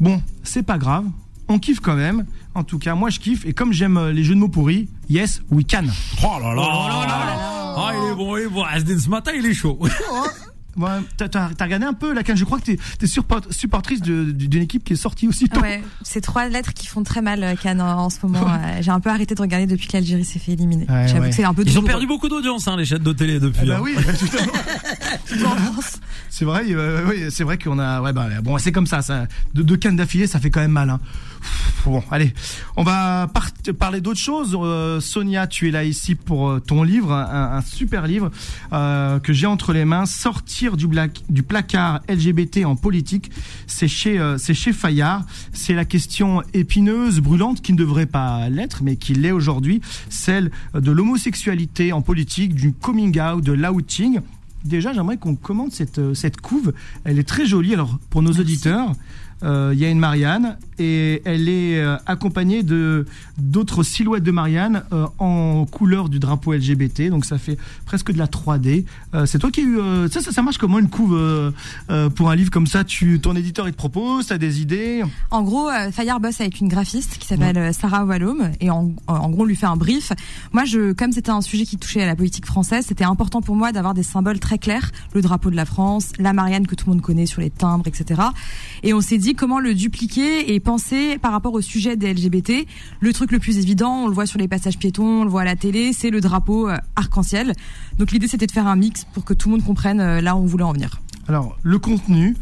Bon, 0.00 0.22
c'est 0.42 0.62
pas 0.62 0.78
grave. 0.78 1.06
On 1.48 1.58
kiffe 1.58 1.80
quand 1.80 1.94
même. 1.96 2.26
En 2.54 2.64
tout 2.64 2.78
cas, 2.78 2.94
moi 2.94 3.10
je 3.10 3.18
kiffe. 3.20 3.44
Et 3.46 3.52
comme 3.52 3.72
j'aime 3.72 3.96
euh, 3.96 4.12
les 4.12 4.24
jeux 4.24 4.34
de 4.34 4.40
mots 4.40 4.48
pourris, 4.48 4.88
yes, 5.08 5.42
we 5.50 5.64
can. 5.68 5.84
Oh 6.22 6.38
là 6.40 6.54
là, 6.54 6.62
Ah, 7.78 7.92
il 7.94 8.12
est 8.12 8.14
bon, 8.14 8.36
il 8.36 8.44
est 8.44 8.48
bon. 8.48 8.62
Asdin, 8.64 8.98
ce 8.98 9.08
matin, 9.08 9.32
il 9.36 9.46
est 9.46 9.54
chaud. 9.54 9.78
Ouais, 10.76 10.88
t'as, 11.16 11.28
t'as- 11.28 11.50
t'as 11.56 11.64
regardé 11.64 11.86
un 11.86 11.92
peu 11.94 12.12
la 12.12 12.22
canne. 12.22 12.36
Je 12.36 12.44
crois 12.44 12.58
que 12.58 12.64
t'es, 12.64 12.78
t'es 12.98 13.06
support- 13.06 13.46
supportrice 13.50 14.00
de- 14.02 14.30
d'une 14.30 14.62
équipe 14.62 14.84
qui 14.84 14.92
est 14.92 14.96
sortie 14.96 15.26
aussitôt. 15.28 15.60
Ouais, 15.60 15.82
c'est 16.02 16.20
trois 16.20 16.48
lettres 16.48 16.72
qui 16.74 16.86
font 16.86 17.02
très 17.02 17.22
mal, 17.22 17.42
euh, 17.42 17.54
Cannes, 17.56 17.80
en, 17.80 17.98
en 18.04 18.10
ce 18.10 18.18
moment. 18.24 18.46
Euh, 18.48 18.78
J'ai 18.82 18.90
un 18.90 19.00
peu 19.00 19.10
arrêté 19.10 19.34
de 19.34 19.40
regarder 19.40 19.66
depuis 19.66 19.86
que 19.88 19.94
l'Algérie 19.94 20.24
s'est 20.24 20.38
fait 20.38 20.52
éliminer. 20.52 20.86
Ouais, 20.88 21.08
J'avoue 21.08 21.22
ouais. 21.22 21.30
que 21.30 21.34
c'est 21.34 21.44
un 21.44 21.54
peu 21.54 21.62
Ils 21.66 21.78
ont 21.78 21.82
perdu 21.82 22.06
beaucoup 22.06 22.28
d'audience, 22.28 22.68
hein, 22.68 22.76
les 22.76 22.84
chaînes 22.84 22.98
de 23.02 23.12
télé 23.12 23.40
depuis. 23.40 23.60
Eh 23.64 23.66
ben 23.68 23.76
hein. 23.76 23.80
oui, 23.82 23.94
tout 23.94 24.36
à 24.36 24.42
fait. 24.42 24.50
C'est 26.30 26.44
vrai, 26.44 26.64
euh, 26.68 27.06
oui, 27.08 27.24
c'est 27.30 27.44
vrai 27.44 27.58
qu'on 27.58 27.78
a, 27.78 28.00
ouais, 28.02 28.12
bah, 28.12 28.28
bon, 28.42 28.58
c'est 28.58 28.72
comme 28.72 28.86
ça, 28.86 29.02
ça, 29.02 29.26
de 29.54 29.62
deux 29.62 29.76
cannes 29.76 29.96
d'affilée, 29.96 30.26
ça 30.26 30.38
fait 30.40 30.50
quand 30.50 30.60
même 30.60 30.70
mal. 30.72 30.90
Hein. 30.90 31.00
Bon, 31.84 32.02
allez, 32.10 32.32
on 32.76 32.82
va 32.82 33.28
par- 33.32 33.50
parler 33.78 34.00
d'autre 34.00 34.18
chose. 34.18 34.56
Euh, 34.60 35.00
Sonia, 35.00 35.46
tu 35.46 35.68
es 35.68 35.70
là 35.70 35.84
ici 35.84 36.14
pour 36.16 36.48
euh, 36.48 36.58
ton 36.60 36.82
livre, 36.82 37.12
un, 37.12 37.56
un 37.56 37.60
super 37.62 38.06
livre 38.08 38.30
euh, 38.72 39.20
que 39.20 39.32
j'ai 39.32 39.46
entre 39.46 39.72
les 39.72 39.84
mains. 39.84 40.04
Sortir 40.06 40.76
du, 40.76 40.88
black, 40.88 41.22
du 41.28 41.42
placard 41.44 42.00
LGBT 42.08 42.64
en 42.64 42.74
politique, 42.74 43.30
c'est 43.68 43.86
chez, 43.88 44.18
euh, 44.18 44.36
c'est 44.38 44.54
chez 44.54 44.72
Fayard. 44.72 45.24
C'est 45.52 45.74
la 45.74 45.84
question 45.84 46.42
épineuse, 46.54 47.20
brûlante, 47.20 47.62
qui 47.62 47.72
ne 47.72 47.78
devrait 47.78 48.06
pas 48.06 48.48
l'être, 48.48 48.82
mais 48.82 48.96
qui 48.96 49.14
l'est 49.14 49.32
aujourd'hui, 49.32 49.80
celle 50.08 50.50
de 50.74 50.90
l'homosexualité 50.90 51.92
en 51.92 52.02
politique, 52.02 52.54
du 52.54 52.72
coming 52.72 53.20
out, 53.20 53.44
de 53.44 53.52
l'outing. 53.52 54.20
Déjà, 54.64 54.92
j'aimerais 54.92 55.16
qu'on 55.18 55.36
commente 55.36 55.72
cette, 55.72 56.00
cette 56.14 56.40
couve. 56.40 56.72
Elle 57.04 57.20
est 57.20 57.28
très 57.28 57.46
jolie. 57.46 57.74
Alors, 57.74 57.98
pour 58.10 58.22
nos 58.22 58.32
auditeurs, 58.32 58.92
il 59.42 59.78
y 59.78 59.84
a 59.84 59.88
une 59.88 59.98
Marianne 59.98 60.56
et 60.78 61.22
elle 61.24 61.48
est 61.48 61.78
euh, 61.78 61.96
accompagnée 62.06 62.62
de 62.62 63.06
d'autres 63.38 63.82
silhouettes 63.82 64.22
de 64.22 64.30
Marianne 64.30 64.82
euh, 64.92 65.06
en 65.18 65.66
couleur 65.66 66.08
du 66.08 66.18
drapeau 66.18 66.52
LGBT. 66.52 67.08
Donc, 67.10 67.24
ça 67.24 67.38
fait 67.38 67.58
presque 67.84 68.12
de 68.12 68.18
la 68.18 68.26
3D. 68.26 68.84
Euh, 69.14 69.26
c'est 69.26 69.38
toi 69.38 69.50
qui 69.50 69.60
as 69.60 69.64
eu 69.64 69.78
euh, 69.78 70.08
ça, 70.08 70.20
ça, 70.20 70.32
ça 70.32 70.42
marche 70.42 70.58
comment 70.58 70.78
une 70.78 70.88
couve 70.88 71.14
euh, 71.14 71.50
euh, 71.90 72.08
pour 72.08 72.30
un 72.30 72.36
livre 72.36 72.50
comme 72.50 72.66
ça? 72.66 72.84
Tu, 72.84 73.20
ton 73.20 73.34
éditeur 73.36 73.68
il 73.68 73.72
te 73.72 73.76
propose, 73.76 74.26
t'as 74.26 74.38
des 74.38 74.60
idées? 74.60 75.02
En 75.30 75.42
gros, 75.42 75.68
euh, 75.68 75.90
Fayard 75.90 76.20
bosse 76.20 76.40
avec 76.40 76.60
une 76.60 76.68
graphiste 76.68 77.18
qui 77.18 77.26
s'appelle 77.26 77.58
euh, 77.58 77.72
Sarah 77.72 78.04
Wallum 78.04 78.50
et 78.60 78.70
en, 78.70 78.92
en 79.06 79.30
gros 79.30 79.42
on 79.42 79.44
lui 79.44 79.56
fait 79.56 79.66
un 79.66 79.76
brief. 79.76 80.12
Moi, 80.52 80.64
je, 80.64 80.92
comme 80.92 81.12
c'était 81.12 81.30
un 81.30 81.40
sujet 81.42 81.64
qui 81.64 81.76
touchait 81.76 82.02
à 82.02 82.06
la 82.06 82.16
politique 82.16 82.46
française, 82.46 82.86
c'était 82.88 83.04
important 83.04 83.42
pour 83.42 83.56
moi 83.56 83.72
d'avoir 83.72 83.94
des 83.94 84.02
symboles 84.02 84.40
très 84.40 84.58
clairs, 84.58 84.90
le 85.14 85.20
drapeau 85.22 85.50
de 85.50 85.56
la 85.56 85.64
France, 85.64 86.12
la 86.18 86.32
Marianne 86.32 86.66
que 86.66 86.74
tout 86.74 86.86
le 86.86 86.92
monde 86.92 87.02
connaît 87.02 87.26
sur 87.26 87.40
les 87.40 87.50
timbres, 87.50 87.86
etc. 87.86 88.20
Et 88.82 88.92
on 88.94 89.00
s'est 89.00 89.18
dit 89.18 89.25
comment 89.34 89.60
le 89.60 89.74
dupliquer 89.74 90.54
et 90.54 90.60
penser 90.60 91.18
par 91.18 91.32
rapport 91.32 91.54
au 91.54 91.60
sujet 91.60 91.96
des 91.96 92.12
LGBT. 92.12 92.66
Le 93.00 93.12
truc 93.12 93.32
le 93.32 93.38
plus 93.38 93.58
évident, 93.58 94.04
on 94.04 94.08
le 94.08 94.14
voit 94.14 94.26
sur 94.26 94.38
les 94.38 94.48
passages 94.48 94.78
piétons, 94.78 95.22
on 95.22 95.24
le 95.24 95.30
voit 95.30 95.42
à 95.42 95.44
la 95.44 95.56
télé, 95.56 95.92
c'est 95.92 96.10
le 96.10 96.20
drapeau 96.20 96.68
euh, 96.68 96.76
arc-en-ciel. 96.96 97.52
Donc 97.98 98.12
l'idée 98.12 98.28
c'était 98.28 98.46
de 98.46 98.52
faire 98.52 98.66
un 98.66 98.76
mix 98.76 99.04
pour 99.12 99.24
que 99.24 99.34
tout 99.34 99.48
le 99.48 99.56
monde 99.56 99.64
comprenne 99.64 100.00
euh, 100.00 100.20
là 100.20 100.36
où 100.36 100.40
on 100.40 100.46
voulait 100.46 100.64
en 100.64 100.72
venir. 100.72 101.00
Alors, 101.28 101.58
le 101.62 101.78
contenu, 101.78 102.36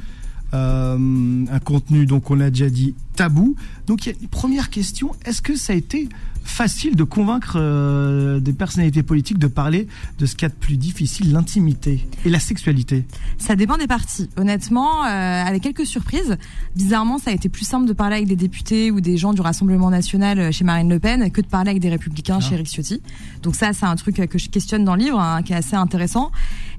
euh, 0.52 1.44
un 1.50 1.58
contenu, 1.58 2.06
donc 2.06 2.30
on 2.30 2.34
l'a 2.34 2.50
déjà 2.50 2.68
dit, 2.68 2.94
tabou. 3.16 3.56
Donc, 3.86 4.06
il 4.06 4.12
y 4.12 4.12
a 4.12 4.18
une 4.20 4.28
première 4.28 4.70
question, 4.70 5.12
est-ce 5.24 5.42
que 5.42 5.56
ça 5.56 5.72
a 5.72 5.76
été 5.76 6.08
facile 6.44 6.94
de 6.94 7.04
convaincre 7.04 7.56
euh, 7.56 8.38
des 8.38 8.52
personnalités 8.52 9.02
politiques 9.02 9.38
de 9.38 9.46
parler 9.46 9.88
de 10.18 10.26
ce 10.26 10.34
qu'il 10.34 10.42
y 10.42 10.46
a 10.46 10.48
de 10.50 10.54
plus 10.54 10.76
difficile, 10.76 11.32
l'intimité 11.32 12.06
et 12.24 12.30
la 12.30 12.38
sexualité 12.38 13.04
Ça 13.38 13.56
dépend 13.56 13.76
des 13.76 13.86
partis. 13.86 14.28
Honnêtement, 14.36 15.04
euh, 15.04 15.08
avec 15.44 15.62
quelques 15.62 15.86
surprises, 15.86 16.36
bizarrement, 16.76 17.18
ça 17.18 17.30
a 17.30 17.34
été 17.34 17.48
plus 17.48 17.64
simple 17.64 17.86
de 17.86 17.92
parler 17.92 18.16
avec 18.16 18.28
des 18.28 18.36
députés 18.36 18.90
ou 18.90 19.00
des 19.00 19.16
gens 19.16 19.32
du 19.32 19.40
Rassemblement 19.40 19.90
national 19.90 20.38
euh, 20.38 20.52
chez 20.52 20.64
Marine 20.64 20.88
Le 20.88 20.98
Pen 20.98 21.30
que 21.30 21.40
de 21.40 21.46
parler 21.46 21.70
avec 21.70 21.82
des 21.82 21.90
républicains 21.90 22.40
chez 22.40 22.54
Eric 22.54 22.68
Ciotti. 22.68 23.02
Donc 23.42 23.56
ça, 23.56 23.72
c'est 23.72 23.86
un 23.86 23.96
truc 23.96 24.16
que 24.16 24.38
je 24.38 24.48
questionne 24.48 24.84
dans 24.84 24.94
le 24.94 25.02
livre, 25.02 25.18
hein, 25.18 25.42
qui 25.42 25.52
est 25.52 25.56
assez 25.56 25.76
intéressant. 25.76 26.30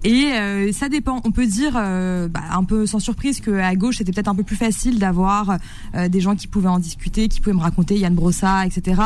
Et 0.04 0.32
euh, 0.34 0.72
ça 0.72 0.90
dépend. 0.90 1.22
On 1.24 1.32
peut 1.32 1.46
dire, 1.48 1.74
euh, 1.76 2.28
bah, 2.28 2.42
un 2.52 2.64
peu 2.64 2.86
sans 2.86 3.00
surprise, 3.00 3.40
qu'à 3.42 3.76
gauche, 3.76 3.98
c'était 3.98 4.12
peut-être 4.12 4.28
un 4.28 4.36
peu 4.36 4.44
plus 4.44 4.56
facile 4.56 5.00
d'avoir 5.00 5.58
euh, 5.96 6.10
des 6.10 6.20
gens 6.22 6.36
qui 6.36 6.48
pouvaient 6.48 6.68
en 6.70 6.80
discuter, 6.80 7.28
qui 7.28 7.42
pouvaient 7.42 7.56
me 7.56 7.62
raconter 7.62 7.98
Yann 7.98 8.14
Brossa, 8.14 8.66
etc. 8.66 9.02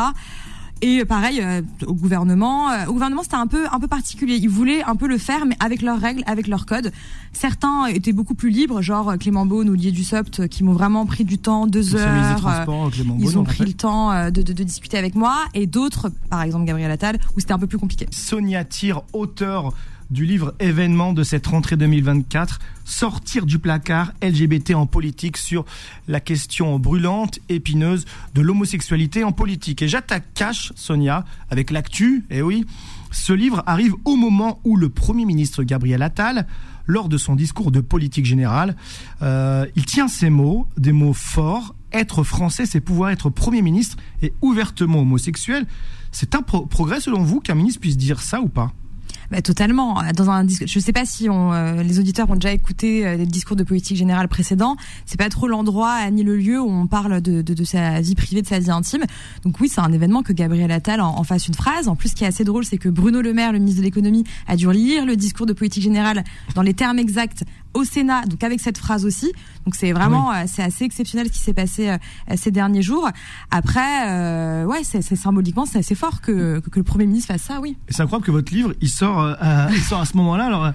Et 0.82 1.04
pareil 1.04 1.40
euh, 1.42 1.60
au 1.86 1.92
gouvernement, 1.92 2.70
euh, 2.70 2.86
au 2.86 2.94
gouvernement 2.94 3.22
c'était 3.22 3.34
un 3.36 3.46
peu 3.46 3.66
un 3.70 3.78
peu 3.78 3.86
particulier. 3.86 4.36
Ils 4.36 4.48
voulaient 4.48 4.82
un 4.82 4.96
peu 4.96 5.08
le 5.08 5.18
faire, 5.18 5.44
mais 5.44 5.54
avec 5.60 5.82
leurs 5.82 6.00
règles, 6.00 6.22
avec 6.26 6.46
leurs 6.46 6.64
codes. 6.64 6.90
Certains 7.34 7.84
étaient 7.86 8.14
beaucoup 8.14 8.34
plus 8.34 8.48
libres, 8.48 8.80
genre 8.80 9.12
Clément 9.18 9.44
Beaune 9.44 9.68
ou 9.68 9.76
Didier 9.76 9.92
Dussopt, 9.92 10.48
qui 10.48 10.64
m'ont 10.64 10.72
vraiment 10.72 11.04
pris 11.04 11.24
du 11.24 11.36
temps, 11.36 11.66
deux 11.66 11.96
heures. 11.96 12.08
euh, 12.08 12.34
transports, 12.38 12.90
Clément 12.92 13.16
ils 13.20 13.36
ont 13.36 13.42
on 13.42 13.44
pris 13.44 13.66
le 13.66 13.74
temps 13.74 14.10
euh, 14.10 14.30
de, 14.30 14.40
de, 14.40 14.54
de 14.54 14.62
discuter 14.64 14.96
avec 14.96 15.14
moi, 15.14 15.44
et 15.52 15.66
d'autres, 15.66 16.10
par 16.30 16.40
exemple 16.40 16.64
Gabriel 16.64 16.90
Attal, 16.90 17.18
où 17.36 17.40
c'était 17.40 17.52
un 17.52 17.58
peu 17.58 17.66
plus 17.66 17.78
compliqué. 17.78 18.06
Sonia 18.10 18.64
Tire, 18.64 19.02
auteur 19.12 19.74
du 20.10 20.24
livre 20.26 20.54
événement 20.58 21.12
de 21.12 21.22
cette 21.22 21.46
rentrée 21.46 21.76
2024, 21.76 22.58
sortir 22.84 23.46
du 23.46 23.58
placard 23.58 24.12
LGBT 24.22 24.74
en 24.74 24.86
politique 24.86 25.36
sur 25.36 25.64
la 26.08 26.18
question 26.20 26.78
brûlante, 26.78 27.38
épineuse 27.48 28.04
de 28.34 28.40
l'homosexualité 28.40 29.22
en 29.24 29.32
politique. 29.32 29.82
Et 29.82 29.88
j'attaque 29.88 30.24
cash, 30.34 30.72
Sonia, 30.74 31.24
avec 31.50 31.70
l'actu, 31.70 32.24
et 32.30 32.42
oui, 32.42 32.64
ce 33.12 33.32
livre 33.32 33.62
arrive 33.66 33.94
au 34.04 34.16
moment 34.16 34.60
où 34.64 34.76
le 34.76 34.88
Premier 34.88 35.24
ministre 35.24 35.62
Gabriel 35.62 36.02
Attal, 36.02 36.46
lors 36.86 37.08
de 37.08 37.16
son 37.18 37.36
discours 37.36 37.70
de 37.70 37.80
politique 37.80 38.26
générale, 38.26 38.74
euh, 39.22 39.64
il 39.76 39.84
tient 39.84 40.08
ces 40.08 40.30
mots, 40.30 40.66
des 40.76 40.92
mots 40.92 41.12
forts, 41.12 41.74
être 41.92 42.24
français, 42.24 42.66
c'est 42.66 42.80
pouvoir 42.80 43.10
être 43.10 43.30
Premier 43.30 43.62
ministre 43.62 43.96
et 44.22 44.32
ouvertement 44.42 45.00
homosexuel. 45.00 45.66
C'est 46.10 46.34
un 46.34 46.42
pro- 46.42 46.66
progrès 46.66 47.00
selon 47.00 47.22
vous 47.22 47.38
qu'un 47.40 47.54
ministre 47.54 47.80
puisse 47.80 47.96
dire 47.96 48.20
ça 48.20 48.40
ou 48.40 48.48
pas? 48.48 48.72
Bah, 49.30 49.42
totalement. 49.42 50.02
Dans 50.16 50.28
un 50.28 50.42
disque, 50.42 50.64
je 50.66 50.78
sais 50.80 50.92
pas 50.92 51.04
si 51.04 51.28
on, 51.30 51.52
euh, 51.52 51.82
les 51.82 52.00
auditeurs 52.00 52.28
ont 52.30 52.34
déjà 52.34 52.52
écouté 52.52 53.06
euh, 53.06 53.16
les 53.16 53.26
discours 53.26 53.56
de 53.56 53.62
politique 53.62 53.96
générale 53.96 54.26
précédents. 54.26 54.76
C'est 55.06 55.18
pas 55.18 55.28
trop 55.28 55.46
l'endroit 55.46 56.10
ni 56.10 56.24
le 56.24 56.36
lieu 56.36 56.60
où 56.60 56.68
on 56.68 56.88
parle 56.88 57.20
de, 57.20 57.40
de, 57.40 57.54
de 57.54 57.64
sa 57.64 58.00
vie 58.00 58.16
privée, 58.16 58.42
de 58.42 58.46
sa 58.48 58.58
vie 58.58 58.72
intime. 58.72 59.04
Donc 59.44 59.60
oui, 59.60 59.68
c'est 59.68 59.80
un 59.80 59.92
événement 59.92 60.22
que 60.22 60.32
Gabriel 60.32 60.72
Attal 60.72 61.00
en, 61.00 61.16
en 61.16 61.22
fasse 61.22 61.46
une 61.46 61.54
phrase. 61.54 61.86
En 61.86 61.94
plus, 61.94 62.08
ce 62.08 62.14
qui 62.16 62.24
est 62.24 62.26
assez 62.26 62.42
drôle, 62.42 62.64
c'est 62.64 62.78
que 62.78 62.88
Bruno 62.88 63.22
Le 63.22 63.32
Maire, 63.32 63.52
le 63.52 63.60
ministre 63.60 63.80
de 63.80 63.84
l'économie, 63.84 64.24
a 64.48 64.56
dû 64.56 64.70
lire 64.72 65.06
le 65.06 65.14
discours 65.16 65.46
de 65.46 65.52
politique 65.52 65.84
générale 65.84 66.24
dans 66.54 66.62
les 66.62 66.74
termes 66.74 66.98
exacts 66.98 67.44
au 67.72 67.84
Sénat, 67.84 68.26
donc 68.26 68.42
avec 68.42 68.60
cette 68.60 68.78
phrase 68.78 69.04
aussi. 69.04 69.32
Donc 69.64 69.76
c'est 69.76 69.92
vraiment, 69.92 70.32
euh, 70.32 70.42
c'est 70.46 70.62
assez 70.62 70.84
exceptionnel 70.84 71.28
ce 71.28 71.32
qui 71.32 71.38
s'est 71.38 71.54
passé 71.54 71.88
euh, 71.88 71.98
ces 72.36 72.50
derniers 72.50 72.82
jours. 72.82 73.08
Après, 73.52 74.08
euh, 74.08 74.64
ouais, 74.64 74.80
c'est 74.82 75.02
symboliquement, 75.14 75.66
c'est 75.66 75.78
assez 75.78 75.94
fort 75.94 76.20
que, 76.20 76.58
que, 76.58 76.68
que 76.68 76.78
le 76.80 76.84
Premier 76.84 77.06
ministre 77.06 77.32
fasse 77.32 77.42
ça, 77.42 77.60
oui. 77.60 77.76
Et 77.88 77.92
c'est 77.92 78.02
incroyable 78.02 78.26
que 78.26 78.32
votre 78.32 78.52
livre, 78.52 78.74
il 78.80 78.88
sort, 78.88 79.19
euh, 79.20 79.34
à, 79.40 79.68
il 79.70 79.82
sort 79.82 80.00
à 80.00 80.04
ce 80.04 80.16
moment-là. 80.16 80.46
Alors, 80.46 80.70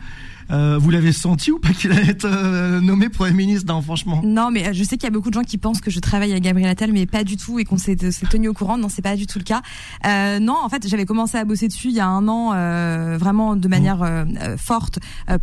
euh, 0.51 0.75
Euh, 0.75 0.77
vous 0.79 0.89
l'avez 0.89 1.11
senti 1.11 1.51
ou 1.51 1.59
pas 1.59 1.69
qu'il 1.69 1.91
allait 1.91 2.09
être 2.09 2.25
euh, 2.25 2.81
nommé 2.81 3.09
Premier 3.09 3.33
ministre? 3.33 3.71
Non, 3.71 3.81
franchement. 3.81 4.21
Non, 4.23 4.51
mais 4.51 4.73
je 4.73 4.83
sais 4.83 4.97
qu'il 4.97 5.03
y 5.03 5.07
a 5.07 5.11
beaucoup 5.11 5.29
de 5.29 5.35
gens 5.35 5.43
qui 5.43 5.57
pensent 5.57 5.81
que 5.81 5.91
je 5.91 5.99
travaille 5.99 6.31
avec 6.31 6.43
Gabriel 6.43 6.69
Attal, 6.69 6.91
mais 6.91 7.05
pas 7.05 7.23
du 7.23 7.37
tout, 7.37 7.59
et 7.59 7.65
qu'on 7.65 7.77
s'est 7.77 7.95
tenu 7.95 8.47
au 8.47 8.53
courant. 8.53 8.77
Non, 8.77 8.89
c'est 8.89 9.01
pas 9.01 9.15
du 9.15 9.27
tout 9.27 9.39
le 9.39 9.43
cas. 9.43 9.61
Euh, 10.05 10.39
non, 10.39 10.55
en 10.61 10.69
fait, 10.69 10.87
j'avais 10.87 11.05
commencé 11.05 11.37
à 11.37 11.45
bosser 11.45 11.67
dessus 11.67 11.89
il 11.89 11.93
y 11.93 11.99
a 11.99 12.07
un 12.07 12.27
an, 12.27 12.51
euh, 12.53 13.17
vraiment 13.19 13.55
de 13.55 13.67
manière 13.67 14.01
euh, 14.01 14.25
euh, 14.41 14.57
forte 14.57 14.99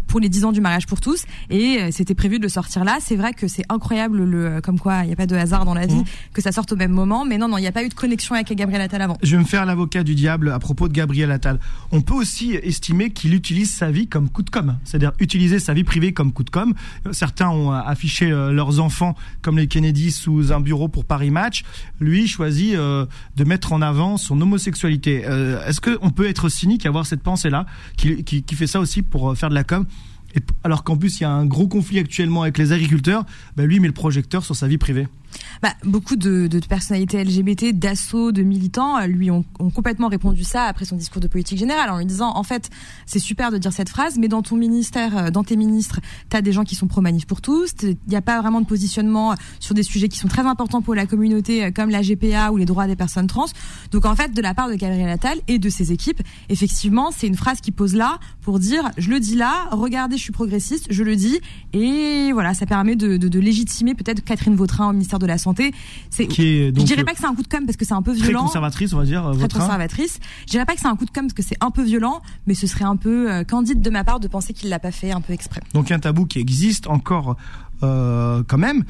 pour 0.07 0.21
les 0.21 0.29
10 0.29 0.45
ans 0.45 0.53
du 0.53 0.61
mariage 0.61 0.87
pour 0.87 1.01
tous, 1.01 1.25
et 1.51 1.91
c'était 1.93 2.15
prévu 2.15 2.39
de 2.39 2.43
le 2.43 2.49
sortir 2.49 2.85
là. 2.85 2.99
C'est 3.01 3.17
vrai 3.17 3.33
que 3.33 3.49
c'est 3.49 3.65
incroyable, 3.69 4.25
le 4.25 4.61
comme 4.61 4.79
quoi 4.79 5.03
il 5.03 5.09
n'y 5.09 5.13
a 5.13 5.17
pas 5.17 5.27
de 5.27 5.37
hasard 5.37 5.65
dans 5.65 5.75
la 5.75 5.87
vie, 5.87 5.97
mmh. 5.97 6.05
que 6.33 6.43
ça 6.43 6.53
sorte 6.53 6.73
au 6.73 6.77
même 6.77 6.93
moment. 6.93 7.25
Mais 7.25 7.39
non, 7.39 7.49
non, 7.49 7.59
il 7.59 7.63
n'y 7.63 7.67
a 7.67 7.73
pas 7.73 7.85
eu 7.85 7.89
de 7.89 7.95
connexion 7.95 8.35
avec 8.35 8.53
Gabriel 8.53 8.83
Attal 8.83 9.03
avant. 9.03 9.17
Je 9.23 9.37
vais 9.37 9.43
me 9.43 9.47
faire 9.47 9.67
l'avocat 9.67 10.03
du 10.03 10.15
diable 10.15 10.51
à 10.51 10.59
propos 10.59 10.89
de 10.89 10.93
Gabriel 10.93 11.31
Attal. 11.31 11.59
On 11.91 12.01
peut 12.01 12.15
aussi 12.15 12.53
estimer 12.55 13.11
qu'il 13.11 13.35
utilise 13.35 13.73
sa 13.73 13.91
vie 13.91 14.09
comme 14.09 14.29
coup 14.29 14.43
de 14.43 14.51
com', 14.51 14.77
c'est-à-dire 14.93 15.13
utiliser 15.21 15.59
sa 15.59 15.73
vie 15.73 15.85
privée 15.85 16.13
comme 16.13 16.33
coup 16.33 16.45
de 16.45 16.51
com'. 16.51 16.75
Certains 17.13 17.49
ont 17.49 17.73
affiché 17.73 18.29
leurs 18.29 18.79
enfants 18.79 19.17
comme 19.41 19.57
les 19.57 19.67
Kennedy 19.67 20.11
sous 20.11 20.53
un 20.53 20.61
bureau 20.61 20.89
pour 20.89 21.07
Paris 21.07 21.31
Match. 21.31 21.65
Lui 21.99 22.29
choisit 22.29 22.75
de 22.75 23.45
mettre 23.45 23.73
en 23.73 23.81
avant 23.81 24.19
son 24.19 24.39
homosexualité. 24.41 25.23
Est-ce 25.67 25.81
qu'on 25.81 26.11
peut 26.11 26.29
être 26.29 26.51
cynique 26.51 26.85
et 26.85 26.89
avoir 26.89 27.07
cette 27.07 27.23
pensée-là, 27.23 27.65
qui, 27.97 28.23
qui, 28.25 28.55
fait 28.55 28.67
ça 28.67 28.81
aussi 28.81 29.01
pour 29.01 29.37
faire 29.37 29.49
de 29.49 29.55
la 29.55 29.65
com' 29.65 29.87
alors 30.65 30.85
qu'en 30.85 30.97
plus 30.97 31.21
il 31.21 31.25
y 31.25 31.27
a 31.27 31.31
un 31.31 31.45
gros 31.45 31.69
conflit 31.69 31.99
actuellement 31.99 32.43
avec 32.43 32.59
les 32.59 32.73
agriculteurs, 32.73 33.25
bah 33.57 33.67
lui 33.67 33.81
met 33.81 33.87
le 33.87 33.93
projecteur 33.93 34.45
sur 34.45 34.57
sa 34.57 34.67
vie 34.67 34.79
privée 34.79 35.07
bah, 35.63 35.75
beaucoup 35.85 36.17
de, 36.17 36.49
personnalités 36.69 37.23
LGBT, 37.23 37.73
d'assauts, 37.73 38.33
de 38.33 38.43
militants, 38.43 38.99
euh, 38.99 39.07
lui 39.07 39.31
ont, 39.31 39.45
complètement 39.75 40.09
répondu 40.09 40.45
ça 40.45 40.65
après 40.65 40.85
son 40.85 40.97
discours 40.97 41.21
de 41.21 41.29
politique 41.29 41.59
générale 41.59 41.91
en 41.91 41.99
lui 41.99 42.07
disant 42.07 42.33
en 42.35 42.43
fait 42.43 42.69
c'est 43.07 43.19
super 43.19 43.51
de 43.51 43.59
dire 43.59 43.73
cette 43.73 43.89
phrase, 43.89 44.19
mais 44.19 44.29
dans 44.29 44.43
ton 44.43 44.57
ministère, 44.57 45.17
euh, 45.17 45.31
dans 45.31 45.45
tes 45.45 45.57
ministres, 45.57 46.01
tu 46.31 46.37
as 46.37 46.43
des 46.43 46.53
gens 46.53 46.65
qui 46.65 46.75
sont 46.75 46.87
pro-manif 46.87 47.27
pour 47.27 47.41
tous. 47.41 47.71
Il 47.83 47.97
n'y 48.09 48.17
a 48.17 48.23
pas 48.23 48.41
vraiment 48.41 48.61
de 48.61 48.67
positionnement 48.67 49.35
sur 49.61 49.75
des 49.75 49.83
sujets 49.83 50.09
qui 50.09 50.19
sont 50.19 50.29
très 50.29 50.43
importants 50.43 50.83
pour 50.83 50.95
la 50.95 51.07
communauté, 51.07 51.65
euh, 51.65 51.71
comme 51.71 51.91
la 51.91 52.03
GPA 52.03 52.53
ou 52.53 52.57
les 52.57 52.65
droits 52.65 52.87
des 52.87 52.97
personnes 52.97 53.27
trans. 53.27 53.47
Donc 53.91 54.05
en 54.05 54.17
fait, 54.17 54.33
de 54.33 54.43
la 54.43 54.55
part 54.55 54.69
de 54.69 54.75
Gabriel 54.75 55.09
Attal 55.09 55.39
et 55.49 55.59
de 55.59 55.69
ses 55.69 55.93
équipes, 55.93 56.23
effectivement, 56.49 57.11
c'est 57.11 57.27
une 57.27 57.37
phrase 57.37 57.61
qui 57.61 57.71
pose 57.71 57.95
là 57.95 58.19
pour 58.41 58.59
dire 58.59 58.91
je 58.99 59.11
le 59.11 59.21
dis 59.21 59.37
là, 59.37 59.69
regardez, 59.71 60.17
je 60.17 60.23
suis 60.23 60.33
progressiste, 60.33 60.87
je 60.91 61.03
le 61.05 61.17
dis, 61.17 61.41
et 61.73 62.33
voilà, 62.33 62.55
ça 62.55 62.67
permet 62.67 62.97
de, 62.97 63.17
de, 63.17 63.29
de 63.29 63.41
légitimer 63.41 63.95
peut-être 63.95 64.25
Catherine 64.25 64.57
Vautrin 64.57 64.89
au 64.89 64.93
ministère 64.93 65.19
de 65.23 65.29
la 65.29 65.39
Santé. 65.39 65.73
C'est, 66.11 66.29
je 66.31 66.71
dirais 66.71 67.05
pas 67.05 67.13
que 67.13 67.19
c'est 67.19 67.27
un 67.27 67.35
coup 67.35 67.43
de 67.43 67.49
com 67.49 67.65
parce 67.65 67.77
que 67.77 67.85
c'est 67.85 67.95
un 67.95 68.03
peu 68.03 68.13
violent. 68.13 68.41
Très 68.41 68.47
conservatrice, 68.47 68.93
on 68.93 68.99
va 68.99 69.05
dire. 69.05 69.31
Très 69.39 69.49
conservatrice. 69.49 70.19
Je 70.47 70.51
dirais 70.51 70.65
pas 70.65 70.75
que 70.75 70.81
c'est 70.81 70.89
un 70.89 70.97
coup 70.97 71.05
de 71.05 71.11
com 71.11 71.25
parce 71.25 71.35
que 71.35 71.43
c'est 71.43 71.57
un 71.61 71.71
peu 71.71 71.83
violent, 71.83 72.23
mais 72.47 72.55
ce 72.55 72.67
serait 72.67 72.85
un 72.85 72.97
peu 72.97 73.31
euh, 73.31 73.45
candide 73.45 73.81
de 73.81 73.91
ma 73.91 74.05
part 74.05 74.21
de 74.21 74.29
penser 74.29 74.53
qu'il 74.53 74.69
l'a 74.69 74.79
pas 74.79 74.91
fait 74.91 75.13
un 75.13 75.21
peu 75.21 75.33
exprès. 75.33 75.61
Donc 75.75 75.91
un 75.91 75.99
tabou 75.99 76.27
qui 76.27 76.39
existe 76.39 76.87
encore 76.87 77.37
euh, 77.83 78.43
quand 78.47 78.59
même. 78.59 78.85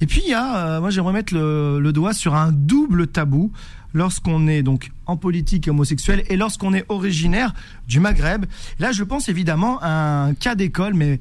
Et 0.00 0.06
puis 0.06 0.22
il 0.24 0.30
y 0.30 0.34
a, 0.34 0.56
euh, 0.56 0.80
moi 0.80 0.90
j'aimerais 0.90 1.12
mettre 1.12 1.34
le, 1.34 1.80
le, 1.80 1.92
doigt 1.92 2.12
sur 2.12 2.34
un 2.36 2.52
double 2.52 3.08
tabou 3.08 3.50
lorsqu'on 3.94 4.46
est 4.46 4.62
donc 4.62 4.90
en 5.06 5.16
politique 5.16 5.66
homosexuelle 5.66 6.22
et 6.28 6.36
lorsqu'on 6.36 6.72
est 6.72 6.84
originaire 6.88 7.52
du 7.88 7.98
Maghreb. 7.98 8.46
Là 8.78 8.92
je 8.92 9.02
pense 9.02 9.28
évidemment 9.28 9.78
à 9.80 10.24
un 10.24 10.34
cas 10.34 10.54
d'école, 10.54 10.94
mais 10.94 11.18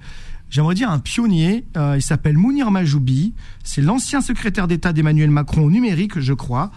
j'aimerais 0.49 0.75
dire 0.75 0.89
un 0.89 0.99
pionnier. 0.99 1.65
Euh, 1.75 1.95
il 1.97 2.01
s'appelle 2.01 2.37
Mounir 2.37 2.71
Majoubi. 2.71 3.33
C'est 3.63 3.81
l'ancien 3.81 4.21
secrétaire 4.21 4.67
d'État 4.67 4.93
d'Emmanuel 4.93 5.31
Macron 5.31 5.65
au 5.65 5.71
numérique, 5.71 6.19
je 6.19 6.33
crois. 6.33 6.71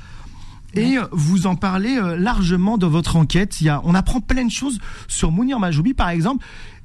Et 0.75 0.99
vous 1.11 1.47
en 1.47 1.57
parlez 1.57 1.97
euh, 1.97 2.17
largement 2.17 2.79
dans 2.79 2.89
votre 2.89 3.17
enquête. 3.17 3.61
Il 3.61 3.65
y 3.65 3.69
a, 3.69 3.81
on 3.85 3.95
apprend 3.95 4.21
plein 4.21 4.45
de 4.45 4.50
choses 4.50 4.79
sur 5.09 5.33
Mounir 5.33 5.59
Majoubi, 5.59 5.95
par 5.95 6.11
exemple. 6.11 6.45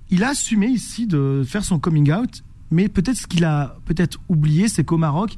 Il 0.09 0.23
a 0.23 0.29
assumé 0.29 0.67
ici 0.67 1.07
de 1.07 1.43
faire 1.45 1.63
son 1.63 1.79
coming 1.79 2.11
out, 2.11 2.43
mais 2.71 2.89
peut-être 2.89 3.17
ce 3.17 3.27
qu'il 3.27 3.45
a 3.45 3.77
peut-être 3.85 4.19
oublié, 4.27 4.67
c'est 4.67 4.83
qu'au 4.83 4.97
Maroc, 4.97 5.35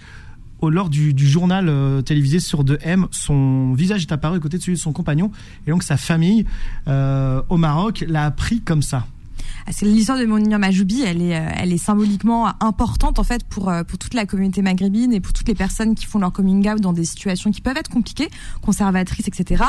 au, 0.59 0.69
lors 0.69 0.89
du, 0.89 1.13
journal 1.27 1.67
euh, 1.69 2.01
télévisé 2.01 2.39
sur 2.39 2.63
2M, 2.63 3.07
son 3.11 3.73
visage 3.73 4.01
est 4.01 4.11
apparu 4.11 4.37
à 4.37 4.39
côté 4.39 4.57
de 4.57 4.63
celui 4.63 4.75
de 4.75 4.81
son 4.81 4.93
compagnon, 4.93 5.31
et 5.65 5.71
donc 5.71 5.83
sa 5.83 5.97
famille 5.97 6.45
au 6.87 7.57
Maroc 7.57 8.03
l'a 8.07 8.25
appris 8.25 8.61
comme 8.61 8.81
ça. 8.81 9.07
Ah, 9.69 9.71
c'est 9.73 9.85
l'histoire 9.85 10.17
de 10.17 10.25
Mounir 10.25 10.59
Majoubi, 10.59 11.01
elle 11.01 11.21
est, 11.21 11.35
euh, 11.35 11.49
elle 11.57 11.73
est 11.73 11.77
symboliquement 11.77 12.47
importante 12.63 13.19
en 13.19 13.25
fait 13.25 13.43
pour 13.43 13.67
euh, 13.67 13.83
pour 13.83 13.97
toute 13.97 14.13
la 14.13 14.25
communauté 14.25 14.61
maghrébine 14.61 15.11
et 15.11 15.19
pour 15.19 15.33
toutes 15.33 15.49
les 15.49 15.55
personnes 15.55 15.93
qui 15.93 16.05
font 16.05 16.19
leur 16.19 16.31
coming 16.31 16.69
out 16.69 16.79
dans 16.79 16.93
des 16.93 17.03
situations 17.03 17.51
qui 17.51 17.59
peuvent 17.59 17.75
être 17.75 17.89
compliquées, 17.89 18.29
conservatrices, 18.61 19.27
etc. 19.27 19.65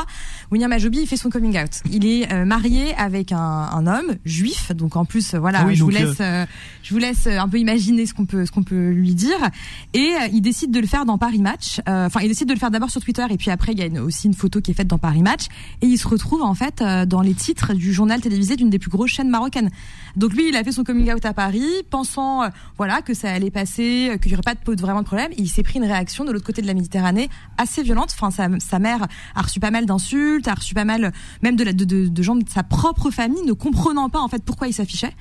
Mounir 0.52 0.68
Majoubi, 0.68 1.00
il 1.00 1.08
fait 1.08 1.16
son 1.16 1.30
coming 1.30 1.58
out. 1.58 1.80
Il 1.90 2.06
est 2.06 2.32
euh, 2.32 2.44
marié 2.44 2.94
avec 2.94 3.32
un, 3.32 3.38
un, 3.40 3.86
homme 3.88 4.14
juif, 4.24 4.70
donc 4.70 4.94
en 4.94 5.04
plus, 5.04 5.34
voilà, 5.34 5.64
ah 5.66 5.74
je 5.74 5.82
vous 5.82 5.90
laisse, 5.90 6.18
je 6.18 6.94
vous 6.94 6.98
laisse 6.98 7.26
un 7.26 7.48
peu 7.48 7.58
imaginer 7.58 8.06
ce 8.06 8.14
qu'on 8.14 8.26
peut, 8.26 8.46
ce 8.46 8.52
qu'on 8.52 8.62
peut 8.62 8.90
lui 8.90 9.16
dire. 9.16 9.50
Et 9.94 10.12
il 10.32 10.42
décide 10.42 10.70
de 10.70 10.78
le 10.78 10.86
faire 10.86 11.06
dans 11.06 11.18
Paris 11.18 11.40
Match. 11.40 11.80
Enfin, 11.86 12.20
il 12.22 12.28
décide 12.28 12.46
de 12.48 12.52
le 12.52 12.58
faire 12.58 12.70
d'abord 12.70 12.90
sur 12.90 13.00
Twitter 13.00 13.24
et 13.30 13.36
puis 13.36 13.50
après, 13.50 13.72
il 13.72 13.78
y 13.78 13.98
a 13.98 14.02
aussi 14.02 14.28
une 14.28 14.34
photo 14.34 14.60
qui 14.60 14.70
est 14.70 14.74
faite 14.74 14.86
dans 14.86 14.98
Paris 14.98 15.22
Match 15.22 15.46
et 15.80 15.86
il 15.86 15.98
se 15.98 16.06
retrouve 16.06 16.42
en 16.42 16.54
fait 16.54 16.84
dans 17.06 17.20
les 17.20 17.34
titres 17.34 17.74
du 17.74 17.92
journal 17.92 18.20
télévisé 18.20 18.56
d'une 18.56 18.70
des 18.70 18.78
plus 18.78 18.90
grosses 18.90 19.10
chaînes 19.10 19.30
marocaines. 19.30 19.70
Donc 20.16 20.32
lui, 20.32 20.48
il 20.48 20.56
a 20.56 20.64
fait 20.64 20.72
son 20.72 20.84
coming 20.84 21.12
out 21.12 21.24
à 21.24 21.32
Paris, 21.32 21.68
pensant 21.90 22.42
euh, 22.42 22.48
voilà 22.76 23.02
que 23.02 23.14
ça 23.14 23.30
allait 23.30 23.50
passer, 23.50 24.10
euh, 24.10 24.16
qu'il 24.16 24.32
n'y 24.32 24.34
aurait 24.34 24.42
pas 24.42 24.54
de, 24.54 24.80
vraiment 24.80 25.00
de 25.00 25.06
problème. 25.06 25.30
Il 25.36 25.48
s'est 25.48 25.62
pris 25.62 25.78
une 25.78 25.84
réaction 25.84 26.24
de 26.24 26.32
l'autre 26.32 26.46
côté 26.46 26.62
de 26.62 26.66
la 26.66 26.74
Méditerranée 26.74 27.28
assez 27.56 27.82
violente. 27.82 28.14
Enfin, 28.18 28.30
sa, 28.30 28.78
mère 28.78 29.06
a 29.34 29.42
reçu 29.42 29.60
pas 29.60 29.70
mal 29.70 29.86
d'insultes, 29.86 30.48
a 30.48 30.54
reçu 30.54 30.74
pas 30.74 30.84
mal 30.84 31.12
même 31.42 31.56
de, 31.56 31.64
de, 31.70 32.22
gens 32.22 32.36
de 32.36 32.48
sa 32.48 32.62
propre 32.62 33.10
famille 33.10 33.42
ne 33.44 33.52
comprenant 33.52 34.08
pas 34.08 34.20
en 34.20 34.28
fait 34.28 34.42
pourquoi 34.42 34.68
il 34.68 34.72
s'affichait. 34.72 35.14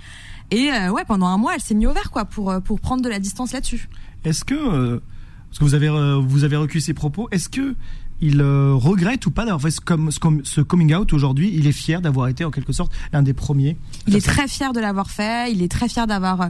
Et 0.49 0.71
euh, 0.71 0.89
ouais, 0.89 1.03
pendant 1.05 1.27
un 1.27 1.37
mois, 1.37 1.53
elle 1.55 1.61
s'est 1.61 1.75
mise 1.75 1.87
au 1.87 1.93
vert 1.93 2.09
quoi 2.09 2.25
pour 2.25 2.53
pour 2.63 2.79
prendre 2.79 3.03
de 3.03 3.09
la 3.09 3.19
distance 3.19 3.53
là-dessus. 3.53 3.89
Est-ce 4.23 4.45
que 4.45 5.01
parce 5.49 5.59
que 5.59 5.63
vous 5.63 5.75
avez 5.75 5.89
vous 6.25 6.43
avez 6.43 6.55
recueilli 6.55 6.81
ses 6.81 6.93
propos, 6.93 7.27
est-ce 7.31 7.49
que 7.49 7.75
il 8.19 8.41
euh, 8.41 8.73
regrette 8.73 9.25
ou 9.27 9.31
pas 9.31 9.45
d'avoir 9.45 9.61
fait 9.61 9.71
ce, 9.71 10.61
coming 10.61 10.95
out 10.95 11.13
aujourd'hui 11.13 11.51
Il 11.53 11.67
est 11.67 11.71
fier 11.71 12.01
d'avoir 12.01 12.27
été 12.27 12.43
en 12.43 12.51
quelque 12.51 12.73
sorte 12.73 12.91
l'un 13.13 13.21
des 13.21 13.33
premiers. 13.33 13.77
Il 14.07 14.15
est 14.15 14.25
très 14.25 14.47
fier 14.47 14.73
de 14.73 14.79
l'avoir 14.79 15.11
fait. 15.11 15.51
Il 15.51 15.61
est 15.61 15.71
très 15.71 15.87
fier 15.87 16.07
d'avoir 16.07 16.41
euh, 16.41 16.47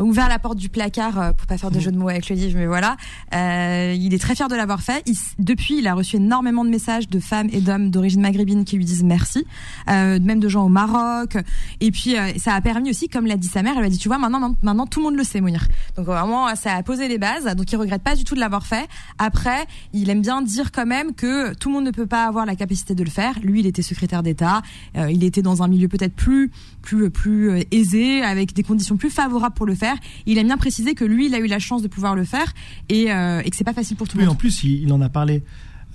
ouvert 0.00 0.28
la 0.28 0.38
porte 0.38 0.58
du 0.58 0.68
placard 0.68 1.18
euh, 1.18 1.32
pour 1.32 1.46
pas 1.46 1.58
faire 1.58 1.70
de 1.70 1.78
mmh. 1.78 1.80
jeu 1.80 1.90
de 1.90 1.98
mots 1.98 2.08
avec 2.08 2.28
le 2.28 2.36
livre, 2.36 2.58
mais 2.58 2.66
voilà. 2.66 2.96
il 3.32 4.14
est 4.14 4.20
très 4.20 4.34
fier 4.34 4.48
de 4.48 4.54
l'avoir 4.54 4.80
fait. 4.80 5.04
depuis, 5.38 5.78
il 5.78 5.86
a 5.88 5.94
reçu 5.94 6.16
énormément 6.16 6.64
de 6.64 6.70
messages 6.70 7.08
de 7.08 7.18
femmes 7.18 7.48
et 7.52 7.60
d'hommes 7.60 7.90
d'origine 7.90 8.20
maghrébine 8.20 8.64
qui 8.64 8.76
lui 8.76 8.84
disent 8.84 9.04
merci, 9.04 9.44
même 9.86 10.40
de 10.40 10.48
gens 10.48 10.64
au 10.64 10.68
Maroc. 10.68 11.36
Et 11.80 11.90
puis, 11.90 12.14
ça 12.36 12.54
a 12.54 12.60
permis 12.60 12.90
aussi, 12.90 13.08
comme 13.08 13.26
l'a 13.26 13.36
dit 13.36 13.48
sa 13.48 13.62
mère, 13.62 13.74
elle 13.74 13.80
lui 13.80 13.86
a 13.86 13.90
dit, 13.90 13.98
tu 13.98 14.08
vois, 14.08 14.18
maintenant, 14.18 14.54
maintenant 14.62 14.86
tout 14.86 15.00
le 15.00 15.04
monde 15.06 15.16
le 15.16 15.24
sait, 15.24 15.40
Mounir. 15.40 15.66
Donc 15.96 16.06
vraiment, 16.06 16.54
ça 16.54 16.74
a 16.74 16.82
posé 16.82 17.08
les 17.08 17.18
bases. 17.18 17.44
Donc 17.56 17.70
il 17.72 17.76
regrette 17.76 18.02
pas 18.02 18.14
du 18.14 18.24
tout 18.24 18.34
de 18.34 18.40
l'avoir 18.40 18.66
fait. 18.66 18.88
Après, 19.18 19.66
il 19.92 20.10
aime 20.10 20.22
bien 20.22 20.42
dire 20.42 20.70
quand 20.72 20.86
même 20.86 21.07
que 21.12 21.54
tout 21.54 21.68
le 21.68 21.74
monde 21.74 21.84
ne 21.84 21.90
peut 21.90 22.06
pas 22.06 22.26
avoir 22.26 22.46
la 22.46 22.56
capacité 22.56 22.94
de 22.94 23.02
le 23.04 23.10
faire. 23.10 23.38
Lui, 23.42 23.60
il 23.60 23.66
était 23.66 23.82
secrétaire 23.82 24.22
d'État, 24.22 24.62
euh, 24.96 25.10
il 25.10 25.24
était 25.24 25.42
dans 25.42 25.62
un 25.62 25.68
milieu 25.68 25.88
peut-être 25.88 26.14
plus 26.14 26.50
plus 26.82 27.10
plus 27.10 27.50
euh, 27.50 27.60
aisé, 27.70 28.22
avec 28.22 28.54
des 28.54 28.62
conditions 28.62 28.96
plus 28.96 29.10
favorables 29.10 29.54
pour 29.54 29.66
le 29.66 29.74
faire. 29.74 29.96
Il 30.26 30.38
a 30.38 30.42
bien 30.42 30.56
précisé 30.56 30.94
que 30.94 31.04
lui, 31.04 31.26
il 31.26 31.34
a 31.34 31.38
eu 31.38 31.46
la 31.46 31.58
chance 31.58 31.82
de 31.82 31.88
pouvoir 31.88 32.14
le 32.14 32.24
faire 32.24 32.52
et, 32.88 33.12
euh, 33.12 33.40
et 33.44 33.50
que 33.50 33.56
c'est 33.56 33.64
pas 33.64 33.72
facile 33.72 33.96
pour 33.96 34.08
tout 34.08 34.16
le 34.18 34.24
monde. 34.24 34.32
en 34.32 34.36
plus, 34.36 34.64
il, 34.64 34.92
en 34.92 35.00
a 35.00 35.08
parlé. 35.08 35.42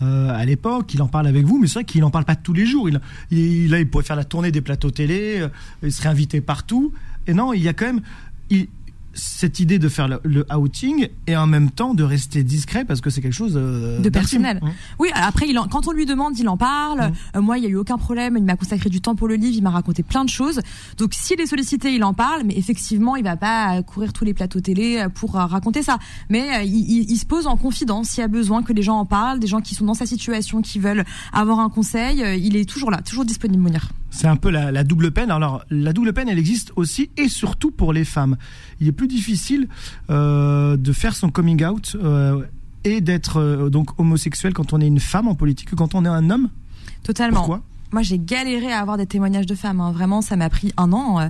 à 0.02 0.46
l'époque, 0.46 0.94
il 0.94 1.02
en 1.02 1.08
parle 1.08 1.28
avec 1.28 1.46
vous, 1.46 1.60
mais 1.60 1.68
c'est 1.68 1.76
vrai 1.76 1.86
qu'il 1.86 2.02
n'en 2.02 2.12
parle 2.12 2.26
pas 2.26 2.36
tous 2.36 2.54
les 2.54 2.66
jours. 2.66 2.90
Il, 2.90 3.00
il, 3.32 3.70
là, 3.70 3.80
il 3.80 3.90
pourrait 3.90 4.04
faire 4.04 4.16
la 4.16 4.26
tournée 4.26 4.52
des 4.52 4.62
plateaux 4.62 4.92
télé, 4.92 5.46
il 5.82 5.92
serait 5.92 6.10
invité 6.10 6.42
partout. 6.42 6.92
Et 7.26 7.34
non, 7.34 7.54
il 7.54 7.64
y 7.64 7.70
a 7.70 7.74
quand 7.74 7.86
même, 7.86 8.02
il, 8.50 8.68
cette 9.14 9.60
idée 9.60 9.80
de 9.80 9.90
faire 9.90 10.08
le, 10.24 10.46
outing 10.54 11.10
et 11.28 11.36
en 11.36 11.48
même 11.48 11.72
temps 11.72 11.94
de 11.94 12.04
rester 12.04 12.44
discret 12.44 12.86
parce 12.86 13.02
que 13.02 13.10
c'est 13.10 13.22
quelque 13.22 13.34
chose 13.34 13.54
euh, 13.56 14.00
de 14.00 14.10
personnel. 14.10 14.60
Mmh. 14.62 14.70
Oui, 15.00 15.10
après 15.14 15.48
il 15.48 15.60
quand 15.72 15.88
on 15.88 15.92
lui 15.92 16.06
demande, 16.06 16.38
il 16.38 16.50
en 16.50 16.58
parle. 16.58 17.10
Mmh. 17.10 17.14
Euh, 17.38 17.42
moi, 17.42 17.58
il 17.58 17.64
y 17.64 17.68
a 17.68 17.70
eu 17.70 17.76
aucun 17.76 17.98
problème, 17.98 18.36
il 18.38 18.44
m'a 18.44 18.56
consacré 18.56 18.90
du 18.90 19.02
temps 19.02 19.16
pour 19.16 19.28
le 19.28 19.36
livre, 19.36 19.56
il 19.56 19.62
m'a 19.62 19.70
raconté 19.70 20.04
plein 20.04 20.26
de 20.26 20.30
choses. 20.30 20.60
Donc 20.98 21.14
s'il 21.14 21.40
est 21.40 21.46
sollicité, 21.46 21.94
il 21.94 22.04
en 22.04 22.14
parle, 22.14 22.44
mais 22.44 22.58
effectivement, 22.58 23.16
il 23.16 23.24
va 23.24 23.38
pas 23.38 23.82
courir 23.84 24.14
tous 24.14 24.26
les 24.26 24.34
plateaux 24.34 24.62
télé 24.62 24.98
euh, 24.98 25.10
pour 25.10 25.34
raconter 25.34 25.84
ça. 25.84 26.00
Mais 26.30 26.68
il, 26.68 27.10
il, 27.10 27.18
se 27.18 27.26
pose 27.26 27.48
en 27.48 27.58
confidence 27.58 28.10
s'il 28.10 28.22
y 28.22 28.26
a 28.26 28.28
besoin 28.28 28.64
que 28.64 28.74
les 28.74 28.82
gens 28.82 28.98
en 28.98 29.06
parlent, 29.06 29.40
des 29.40 29.48
gens 29.48 29.62
qui 29.62 29.76
sont 29.76 29.86
dans 29.86 29.94
sa 29.94 30.06
situation, 30.06 30.62
qui 30.62 30.80
veulent 30.80 31.06
avoir 31.32 31.60
un 31.60 31.70
conseil, 31.70 32.24
il 32.42 32.56
est 32.56 32.68
toujours 32.68 32.92
là, 32.92 33.02
toujours 33.02 33.26
disponible, 33.26 33.62
Mounir. 33.62 33.90
C'est 34.14 34.28
un 34.28 34.36
peu 34.36 34.52
la, 34.52 34.72
la, 34.72 34.84
double 34.84 35.12
peine. 35.12 35.32
Alors 35.32 35.66
la 35.72 35.92
double 35.92 36.14
peine, 36.14 36.30
elle 36.30 36.38
existe 36.38 36.72
aussi 36.76 37.10
et 37.18 37.28
surtout 37.28 37.72
pour 37.72 37.94
les 37.94 38.06
femmes. 38.06 38.38
Il 38.80 38.88
est 38.88 38.92
plus 38.92 39.08
difficile 39.08 39.68
euh, 40.12 40.78
de 40.78 40.94
faire 40.94 41.16
son 41.16 41.32
coming 41.32 41.66
out 41.66 41.96
euh, 41.96 42.44
et 42.84 43.02
d'être 43.02 43.38
euh, 43.38 43.70
donc 43.70 44.00
homosexuel 44.00 44.54
quand 44.54 44.72
on 44.72 44.82
est 44.82 44.88
une 44.88 45.00
femme 45.00 45.28
en 45.28 45.34
politique 45.34 45.72
que 45.72 45.76
quand 45.76 45.96
on 45.96 46.06
est 46.06 46.10
un 46.10 46.30
homme. 46.30 46.50
Totalement. 47.02 47.40
Pourquoi? 47.40 47.64
Moi 47.94 48.02
j'ai 48.02 48.20
galéré 48.20 48.72
à 48.72 48.80
avoir 48.80 48.98
des 48.98 49.06
témoignages 49.06 49.46
de 49.46 49.56
femmes. 49.56 49.80
Hein. 49.80 49.92
Vraiment, 49.92 50.22
ça 50.22 50.36
m'a 50.36 50.50
pris 50.50 50.74
un 50.78 50.92
an. 50.92 51.20
Euh, 51.20 51.28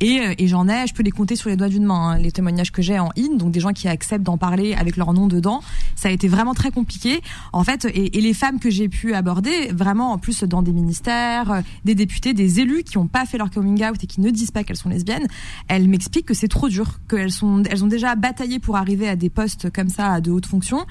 et, 0.00 0.20
euh, 0.20 0.34
et 0.36 0.48
j'en 0.48 0.68
ai, 0.68 0.86
je 0.86 0.94
peux 0.94 1.02
les 1.02 1.10
compter 1.10 1.36
sur 1.36 1.48
les 1.48 1.56
doigts 1.56 1.68
d'une 1.68 1.84
main, 1.84 2.10
hein, 2.10 2.18
les 2.18 2.32
témoignages 2.32 2.72
que 2.72 2.82
j'ai 2.82 2.98
en 2.98 3.10
in, 3.16 3.36
donc 3.36 3.50
des 3.52 3.60
gens 3.60 3.72
qui 3.72 3.88
acceptent 3.88 4.24
d'en 4.24 4.36
parler 4.36 4.74
avec 4.74 4.96
leur 4.96 5.12
nom 5.14 5.26
dedans. 5.26 5.62
Ça 5.94 6.08
a 6.08 6.10
été 6.10 6.28
vraiment 6.28 6.54
très 6.54 6.70
compliqué. 6.70 7.20
En 7.52 7.64
fait, 7.64 7.86
et, 7.94 8.10
les 8.20 8.34
femmes 8.34 8.58
que 8.58 8.70
j'ai 8.70 8.88
pu 8.88 9.14
aborder, 9.14 9.68
vraiment 9.72 10.12
en 10.12 10.18
plus 10.18 10.42
dans 10.44 10.62
des 10.62 10.72
ministères, 10.72 11.50
euh, 11.50 11.60
des 11.84 11.94
députés, 11.94 12.34
des 12.34 12.60
élus 12.60 12.82
qui 12.82 12.98
n'ont 12.98 13.06
pas 13.06 13.24
fait 13.24 13.38
leur 13.38 13.50
coming 13.50 13.84
out 13.84 14.02
et 14.02 14.06
qui 14.06 14.20
ne 14.20 14.30
disent 14.30 14.50
pas 14.50 14.64
qu'elles 14.64 14.76
sont 14.76 14.88
lesbiennes, 14.88 15.26
elles 15.68 15.88
m'expliquent 15.88 16.26
que 16.26 16.34
c'est 16.34 16.48
trop 16.48 16.68
dur, 16.68 16.98
qu'elles 17.08 17.32
sont, 17.32 17.62
elles 17.70 17.84
ont 17.84 17.88
déjà 17.88 18.14
bataillé 18.16 18.58
pour 18.58 18.76
arriver 18.76 19.08
à 19.08 19.16
des 19.16 19.30
postes 19.30 19.70
comme 19.70 19.88
ça, 19.88 20.12
à 20.12 20.20
de 20.20 20.30
hautes 20.30 20.46
fonctions, 20.46 20.86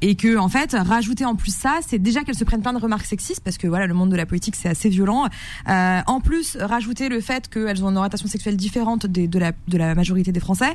et 0.00 0.14
que 0.14 0.36
en 0.36 0.48
fait 0.48 0.74
rajouter 0.78 1.24
en 1.24 1.34
plus 1.34 1.54
ça 1.54 1.78
c'est 1.86 1.98
déjà 1.98 2.22
qu'elles 2.24 2.34
se 2.34 2.44
prennent 2.44 2.62
plein 2.62 2.72
de 2.72 2.78
remarques 2.78 3.06
sexistes 3.06 3.40
parce 3.44 3.58
que 3.58 3.66
voilà 3.66 3.86
le 3.86 3.94
monde 3.94 4.10
de 4.10 4.16
la 4.16 4.26
politique 4.26 4.56
c'est 4.56 4.68
assez 4.68 4.88
violent. 4.88 5.28
Euh, 5.68 6.00
en 6.06 6.20
plus 6.20 6.56
rajouter 6.60 7.08
le 7.08 7.20
fait 7.20 7.48
qu'elles 7.48 7.84
ont 7.84 7.90
une 7.90 7.96
orientation 7.96 8.28
sexuelle 8.28 8.56
différente 8.56 9.06
de, 9.06 9.38
la, 9.38 9.94
majorité 9.94 10.32
des 10.32 10.40
Français 10.40 10.74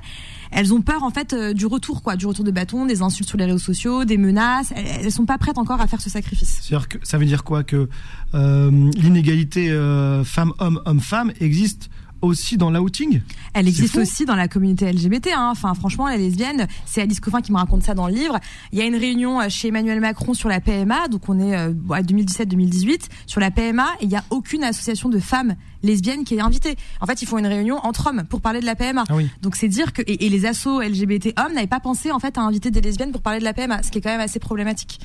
elles 0.51 0.73
ont 0.73 0.81
peur 0.81 1.03
en 1.03 1.11
fait 1.11 1.33
euh, 1.33 1.53
du 1.53 1.65
retour 1.65 2.01
quoi 2.01 2.15
du 2.15 2.25
retour 2.25 2.43
de 2.43 2.51
bâton 2.51 2.85
des 2.85 3.01
insultes 3.01 3.29
sur 3.29 3.37
les 3.37 3.45
réseaux 3.45 3.57
sociaux 3.57 4.05
des 4.05 4.17
menaces. 4.17 4.73
Elles, 4.75 5.05
elles 5.05 5.11
sont 5.11 5.25
pas 5.25 5.37
prêtes 5.37 5.57
encore 5.57 5.81
à 5.81 5.87
faire 5.87 6.01
ce 6.01 6.09
sacrifice. 6.09 6.69
Que 6.89 6.97
ça 7.03 7.17
veut 7.17 7.25
dire 7.25 7.43
quoi 7.43 7.63
que 7.63 7.89
euh, 8.33 8.91
l'inégalité 8.95 9.71
euh, 9.71 10.23
femme-homme 10.23 10.81
homme-femme 10.85 11.31
existe 11.39 11.89
aussi 12.21 12.57
dans 12.57 12.69
l'outing 12.71 13.21
Elle 13.53 13.67
existe 13.67 13.97
aussi 13.97 14.25
dans 14.25 14.35
la 14.35 14.47
communauté 14.47 14.91
LGBT. 14.91 15.29
Hein. 15.35 15.49
Enfin, 15.51 15.73
franchement, 15.73 16.07
les 16.07 16.17
lesbiennes, 16.17 16.67
c'est 16.85 17.01
Alice 17.01 17.19
Coffin 17.19 17.41
qui 17.41 17.51
me 17.51 17.57
raconte 17.57 17.83
ça 17.83 17.93
dans 17.93 18.07
le 18.07 18.13
livre. 18.13 18.39
Il 18.71 18.79
y 18.79 18.81
a 18.81 18.85
une 18.85 18.95
réunion 18.95 19.41
euh, 19.41 19.49
chez 19.49 19.69
Emmanuel 19.69 19.99
Macron 19.99 20.33
sur 20.33 20.49
la 20.49 20.59
PMA, 20.59 21.07
donc 21.07 21.29
on 21.29 21.39
est 21.39 21.55
euh, 21.55 21.73
à 21.91 22.01
2017-2018 22.01 23.07
sur 23.25 23.39
la 23.39 23.51
PMA, 23.51 23.87
et 24.01 24.05
il 24.05 24.09
y 24.09 24.15
a 24.15 24.23
aucune 24.29 24.63
association 24.63 25.09
de 25.09 25.19
femmes 25.19 25.55
lesbiennes 25.83 26.23
qui 26.23 26.35
est 26.35 26.41
invitée. 26.41 26.75
En 27.01 27.05
fait, 27.05 27.21
ils 27.21 27.25
font 27.25 27.37
une 27.37 27.47
réunion 27.47 27.77
entre 27.83 28.07
hommes 28.07 28.23
pour 28.29 28.41
parler 28.41 28.59
de 28.59 28.65
la 28.65 28.75
PMA. 28.75 29.03
Ah 29.07 29.15
oui. 29.15 29.29
Donc 29.41 29.55
c'est 29.55 29.67
dire 29.67 29.93
que 29.93 30.01
et, 30.01 30.25
et 30.25 30.29
les 30.29 30.45
assos 30.45 30.81
LGBT 30.81 31.33
hommes 31.39 31.53
n'avaient 31.53 31.67
pas 31.67 31.79
pensé 31.79 32.11
en 32.11 32.19
fait 32.19 32.37
à 32.37 32.41
inviter 32.41 32.71
des 32.71 32.81
lesbiennes 32.81 33.11
pour 33.11 33.21
parler 33.21 33.39
de 33.39 33.45
la 33.45 33.53
PMA, 33.53 33.83
ce 33.83 33.91
qui 33.91 33.99
est 33.99 34.01
quand 34.01 34.09
même 34.09 34.19
assez 34.19 34.39
problématique. 34.39 34.99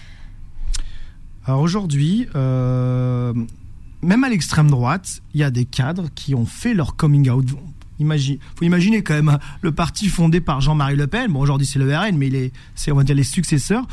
Alors 1.47 1.61
aujourd'hui, 1.61 2.27
euh, 2.35 3.35
même 4.05 4.25
à 4.25 4.29
l'extrême 4.29 4.71
droite, 4.71 5.23
il 5.33 5.41
y 5.41 5.45
a 5.45 5.51
des 5.51 5.65
cadres 5.65 6.09
qui 6.15 6.35
ont 6.35 6.47
fait 6.47 6.75
leur 6.75 6.97
coming 6.97 7.29
out. 7.31 7.47
Imagine, 8.01 8.39
faut 8.57 8.65
imaginer 8.65 9.03
quand 9.03 9.15
même 9.15 9.29
hein, 9.29 9.39
le 9.63 9.73
parti 9.73 10.09
fondé 10.09 10.41
par 10.41 10.61
Jean-Marie 10.61 10.97
Le 10.97 11.07
Pen. 11.07 11.33
Bon, 11.33 11.41
aujourd'hui 11.41 11.67
c'est 11.67 11.79
le 11.79 11.97
RN, 11.97 12.17
mais 12.17 12.53
c'est 12.75 12.91
on 12.91 12.97
va 12.97 13.05
dire 13.05 13.15
les 13.15 13.23
successeurs. 13.23 13.87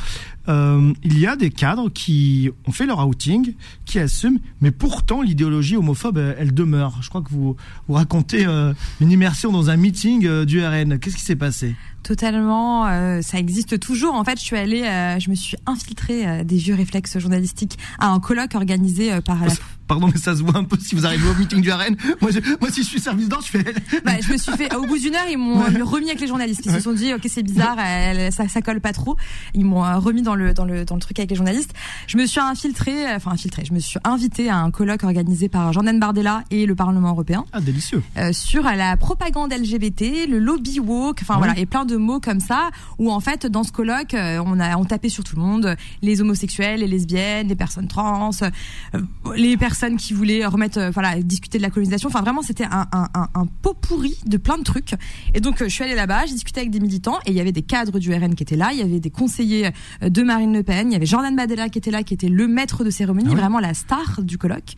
Euh, 0.48 0.94
il 1.04 1.20
y 1.20 1.28
a 1.28 1.36
des 1.36 1.50
cadres 1.50 1.90
qui 1.90 2.50
ont 2.68 2.72
fait 2.72 2.86
leur 2.86 3.06
outing, 3.08 3.54
qui 3.86 4.00
assument, 4.00 4.40
mais 4.62 4.72
pourtant 4.72 5.22
l'idéologie 5.22 5.76
homophobe, 5.78 6.18
elle, 6.18 6.36
elle 6.40 6.54
demeure. 6.54 6.98
Je 7.02 7.10
crois 7.10 7.22
que 7.22 7.30
vous 7.30 7.56
vous 7.88 7.94
racontez 7.94 8.46
euh, 8.48 8.74
une 9.02 9.12
immersion 9.12 9.52
dans 9.52 9.70
un 9.70 9.78
meeting 9.78 10.26
euh, 10.26 10.46
du 10.46 10.66
RN. 10.66 10.98
Qu'est-ce 11.00 11.16
qui 11.18 11.22
s'est 11.24 11.36
passé? 11.36 11.76
Totalement, 12.04 12.88
euh, 12.88 13.22
ça 13.22 13.38
existe 13.38 13.80
toujours. 13.80 14.16
En 14.16 14.24
fait, 14.24 14.38
je 14.40 14.44
suis 14.44 14.58
allée, 14.58 14.82
euh, 14.84 15.20
je 15.20 15.30
me 15.30 15.36
suis 15.36 15.56
infiltrée 15.68 16.28
euh, 16.28 16.44
des 16.44 16.58
vieux 16.58 16.74
réflexes 16.74 17.20
journalistiques 17.20 17.78
à 18.00 18.08
un 18.10 18.20
colloque 18.20 18.56
organisé 18.56 19.14
euh, 19.14 19.22
par 19.22 19.40
la 19.46 19.52
Pardon, 19.88 20.08
mais 20.12 20.18
ça 20.20 20.36
se 20.36 20.42
voit 20.42 20.56
un 20.58 20.64
peu 20.64 20.78
si 20.80 20.96
vous 20.96 21.06
arrivez 21.06 21.28
au 21.30 21.36
meeting 21.36 21.62
du 21.62 21.70
RN. 21.72 21.96
Moi, 22.22 22.32
je- 22.32 22.40
moi 22.62 22.70
si 22.72 22.82
je 22.82 22.88
suis 22.88 23.00
service 23.00 23.28
d'ordre, 23.30 23.46
je 23.46 23.52
fais. 23.60 23.74
Bah, 24.06 24.14
je 24.22 24.32
me 24.32 24.38
suis 24.38 24.52
fait 24.54 24.74
au 24.76 24.86
bout 24.86 24.98
d'une 24.98 25.14
heure 25.16 25.28
ils 25.30 25.38
m'ont 25.38 25.60
Ouais. 25.60 25.82
remis 25.82 26.08
avec 26.08 26.22
les 26.22 26.28
journalistes 26.28 26.62
ils 26.66 26.72
se 26.72 26.80
sont 26.80 26.94
dit 26.94 27.14
ok 27.14 27.22
c'est 27.28 27.44
bizarre 27.44 27.78
elle- 27.80 28.32
ça, 28.32 28.48
ça 28.48 28.62
colle 28.62 28.80
pas 28.82 28.94
trop 28.94 29.16
ils 29.54 29.64
m'ont 29.66 29.84
euh, 29.86 29.98
remis 29.98 30.22
dans 30.24 30.31
le 30.36 30.54
dans 30.54 30.66
le 30.66 30.86
dans 30.86 30.96
le 30.96 31.02
truc 31.02 31.18
avec 31.20 31.30
les 31.30 31.36
journalistes 31.36 31.74
je 32.08 32.18
me 32.18 32.26
suis 32.26 32.40
infiltrée 32.40 33.14
enfin 33.16 33.32
infiltrée 33.32 33.64
je 33.66 33.74
me 33.74 33.80
suis 33.80 34.00
invitée 34.04 34.50
à 34.50 34.58
un 34.58 34.72
colloque 34.72 35.04
organisé 35.04 35.50
par 35.50 35.72
Jordan 35.74 36.00
Bardella 36.00 36.44
et 36.52 36.66
le 36.66 36.76
Parlement 36.76 37.10
européen 37.10 37.46
Ah, 37.54 37.62
délicieux. 37.62 38.02
euh, 38.18 38.32
sur 38.34 38.64
la 38.64 38.98
propagande 38.98 39.52
LGBT, 39.54 40.28
le 40.28 40.40
lobby 40.40 40.80
woke, 40.80 41.20
enfin 41.22 41.34
Ah 41.36 41.40
voilà, 41.40 41.58
et 41.58 41.66
plein 41.66 41.86
de 41.86 41.98
mots 41.98 42.20
comme 42.20 42.40
ça, 42.40 42.70
où 43.00 43.12
en 43.12 43.20
fait 43.20 43.46
dans 43.46 43.64
ce 43.64 43.72
colloque, 43.72 44.14
euh, 44.14 44.42
on 44.46 44.60
a 44.60 44.78
on 44.78 44.86
tapait 44.86 45.10
sur 45.10 45.24
tout 45.24 45.36
le 45.36 45.42
monde, 45.42 45.76
les 46.02 46.22
homosexuels, 46.22 46.80
les 46.80 46.88
lesbiennes, 46.88 47.48
les 47.48 47.56
personnes 47.56 47.88
trans, 47.88 48.32
euh, 48.44 49.00
les 49.36 49.58
personnes 49.58 49.98
qui 49.98 50.14
voulaient 50.14 50.46
remettre, 50.46 50.78
euh, 50.80 50.92
voilà, 50.92 51.20
discuter 51.22 51.58
de 51.58 51.64
la 51.64 51.70
colonisation. 51.70 52.10
Enfin 52.10 52.22
vraiment, 52.22 52.42
c'était 52.42 52.66
un, 52.66 52.88
un, 52.92 53.08
un, 53.14 53.28
un 53.34 53.46
pot 53.46 53.74
pourri 53.74 54.18
de 54.26 54.38
plein 54.38 54.58
de 54.58 54.64
trucs. 54.64 54.94
Et 55.34 55.40
donc 55.40 55.58
je 55.64 55.68
suis 55.70 55.84
allée 55.84 55.96
là-bas, 55.96 56.26
j'ai 56.26 56.34
discuté 56.34 56.60
avec 56.62 56.72
des 56.72 56.80
militants, 56.80 57.20
et 57.26 57.32
il 57.32 57.38
y 57.38 57.40
avait 57.42 57.52
des 57.52 57.62
cadres 57.62 58.00
du 58.00 58.14
RN 58.14 58.36
qui 58.36 58.44
étaient 58.44 58.56
là, 58.56 58.70
il 58.74 58.80
y 58.80 58.82
avait 58.82 59.00
des 59.00 59.10
conseillers 59.10 59.72
euh, 60.04 60.10
de 60.22 60.28
Marine 60.28 60.54
Le 60.54 60.64
Pen, 60.64 60.88
il 60.90 60.94
y 60.94 60.96
avait 60.96 61.06
Jordan 61.06 61.36
Badella 61.36 61.70
qui 61.70 61.78
était 61.78 61.92
là, 61.92 62.04
qui 62.04 62.14
était 62.14 62.30
le 62.30 62.48
maître 62.48 62.84
de 62.84 62.90
cérémonie, 62.90 63.28
Ah 63.30 63.34
oui. 63.34 63.40
vraiment 63.40 63.60
la 63.60 63.74
star 63.74 64.22
du 64.22 64.38
colloque. 64.38 64.76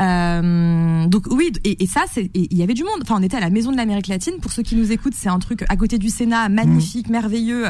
Euh, 0.00 1.06
donc 1.06 1.26
oui, 1.30 1.52
et, 1.64 1.82
et 1.82 1.86
ça, 1.86 2.02
c'est, 2.12 2.30
il 2.34 2.56
y 2.56 2.62
avait 2.62 2.74
du 2.74 2.82
monde. 2.84 3.00
Enfin, 3.02 3.16
on 3.18 3.22
était 3.22 3.36
à 3.36 3.40
la 3.40 3.50
Maison 3.50 3.72
de 3.72 3.76
l'Amérique 3.76 4.08
latine. 4.08 4.34
Pour 4.40 4.52
ceux 4.52 4.62
qui 4.62 4.76
nous 4.76 4.92
écoutent, 4.92 5.14
c'est 5.14 5.28
un 5.28 5.38
truc 5.38 5.64
à 5.68 5.76
côté 5.76 5.98
du 5.98 6.08
Sénat, 6.08 6.48
magnifique, 6.48 7.08
merveilleux, 7.08 7.66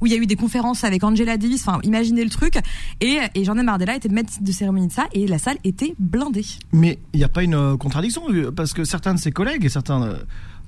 où 0.00 0.06
il 0.06 0.12
y 0.12 0.14
a 0.16 0.18
eu 0.18 0.26
des 0.26 0.36
conférences 0.36 0.84
avec 0.84 1.02
Angela 1.04 1.36
Davis. 1.36 1.66
Enfin, 1.66 1.80
imaginez 1.82 2.24
le 2.24 2.30
truc. 2.30 2.54
Et, 3.00 3.18
et 3.34 3.44
Jordan 3.44 3.66
Bardella 3.66 3.96
était 3.96 4.08
maître 4.08 4.32
de 4.40 4.52
cérémonie 4.52 4.88
de 4.88 4.92
ça, 4.92 5.06
et 5.12 5.26
la 5.26 5.38
salle 5.38 5.56
était 5.64 5.94
blindée. 5.98 6.44
Mais 6.72 6.98
il 7.12 7.18
n'y 7.18 7.24
a 7.24 7.28
pas 7.28 7.42
une 7.42 7.54
euh, 7.54 7.76
contradiction 7.76 8.22
parce 8.54 8.72
que 8.72 8.84
certains 8.84 9.14
de 9.14 9.18
ses 9.18 9.32
collègues 9.32 9.64
et 9.64 9.68
certains 9.68 10.02
euh, 10.02 10.14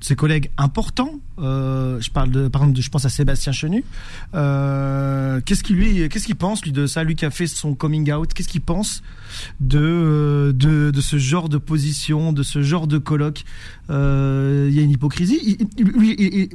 ses 0.06 0.14
collègues 0.14 0.50
importants, 0.56 1.14
euh, 1.40 2.00
je 2.00 2.10
parle 2.12 2.30
de, 2.30 2.46
par 2.46 2.62
exemple, 2.62 2.80
je 2.80 2.88
pense 2.90 3.04
à 3.04 3.08
Sébastien 3.08 3.50
Chenu. 3.52 3.82
euh, 4.34 5.40
qu'est-ce 5.44 5.62
qu'il 5.64 5.76
lui, 5.76 6.08
qu'est-ce 6.08 6.26
qu'il 6.26 6.36
pense 6.36 6.62
lui 6.64 6.70
de 6.72 6.86
ça, 6.86 7.02
lui 7.02 7.16
qui 7.16 7.25
a 7.25 7.30
fait 7.30 7.46
son 7.48 7.75
coming 7.75 8.12
out, 8.12 8.32
qu'est-ce 8.32 8.48
qu'il 8.48 8.60
pense 8.60 9.02
de, 9.60 9.80
euh, 9.80 10.52
de 10.52 11.00
ce 11.00 11.18
genre 11.18 11.48
de 11.48 11.58
position, 11.58 12.32
de 12.32 12.42
ce 12.44 12.62
genre 12.62 12.86
de 12.86 12.98
colloque? 12.98 13.44
Il 13.88 13.94
y 13.94 14.78
a 14.78 14.82
une 14.82 14.90
hypocrisie. 14.90 15.58
Il- 15.78 16.49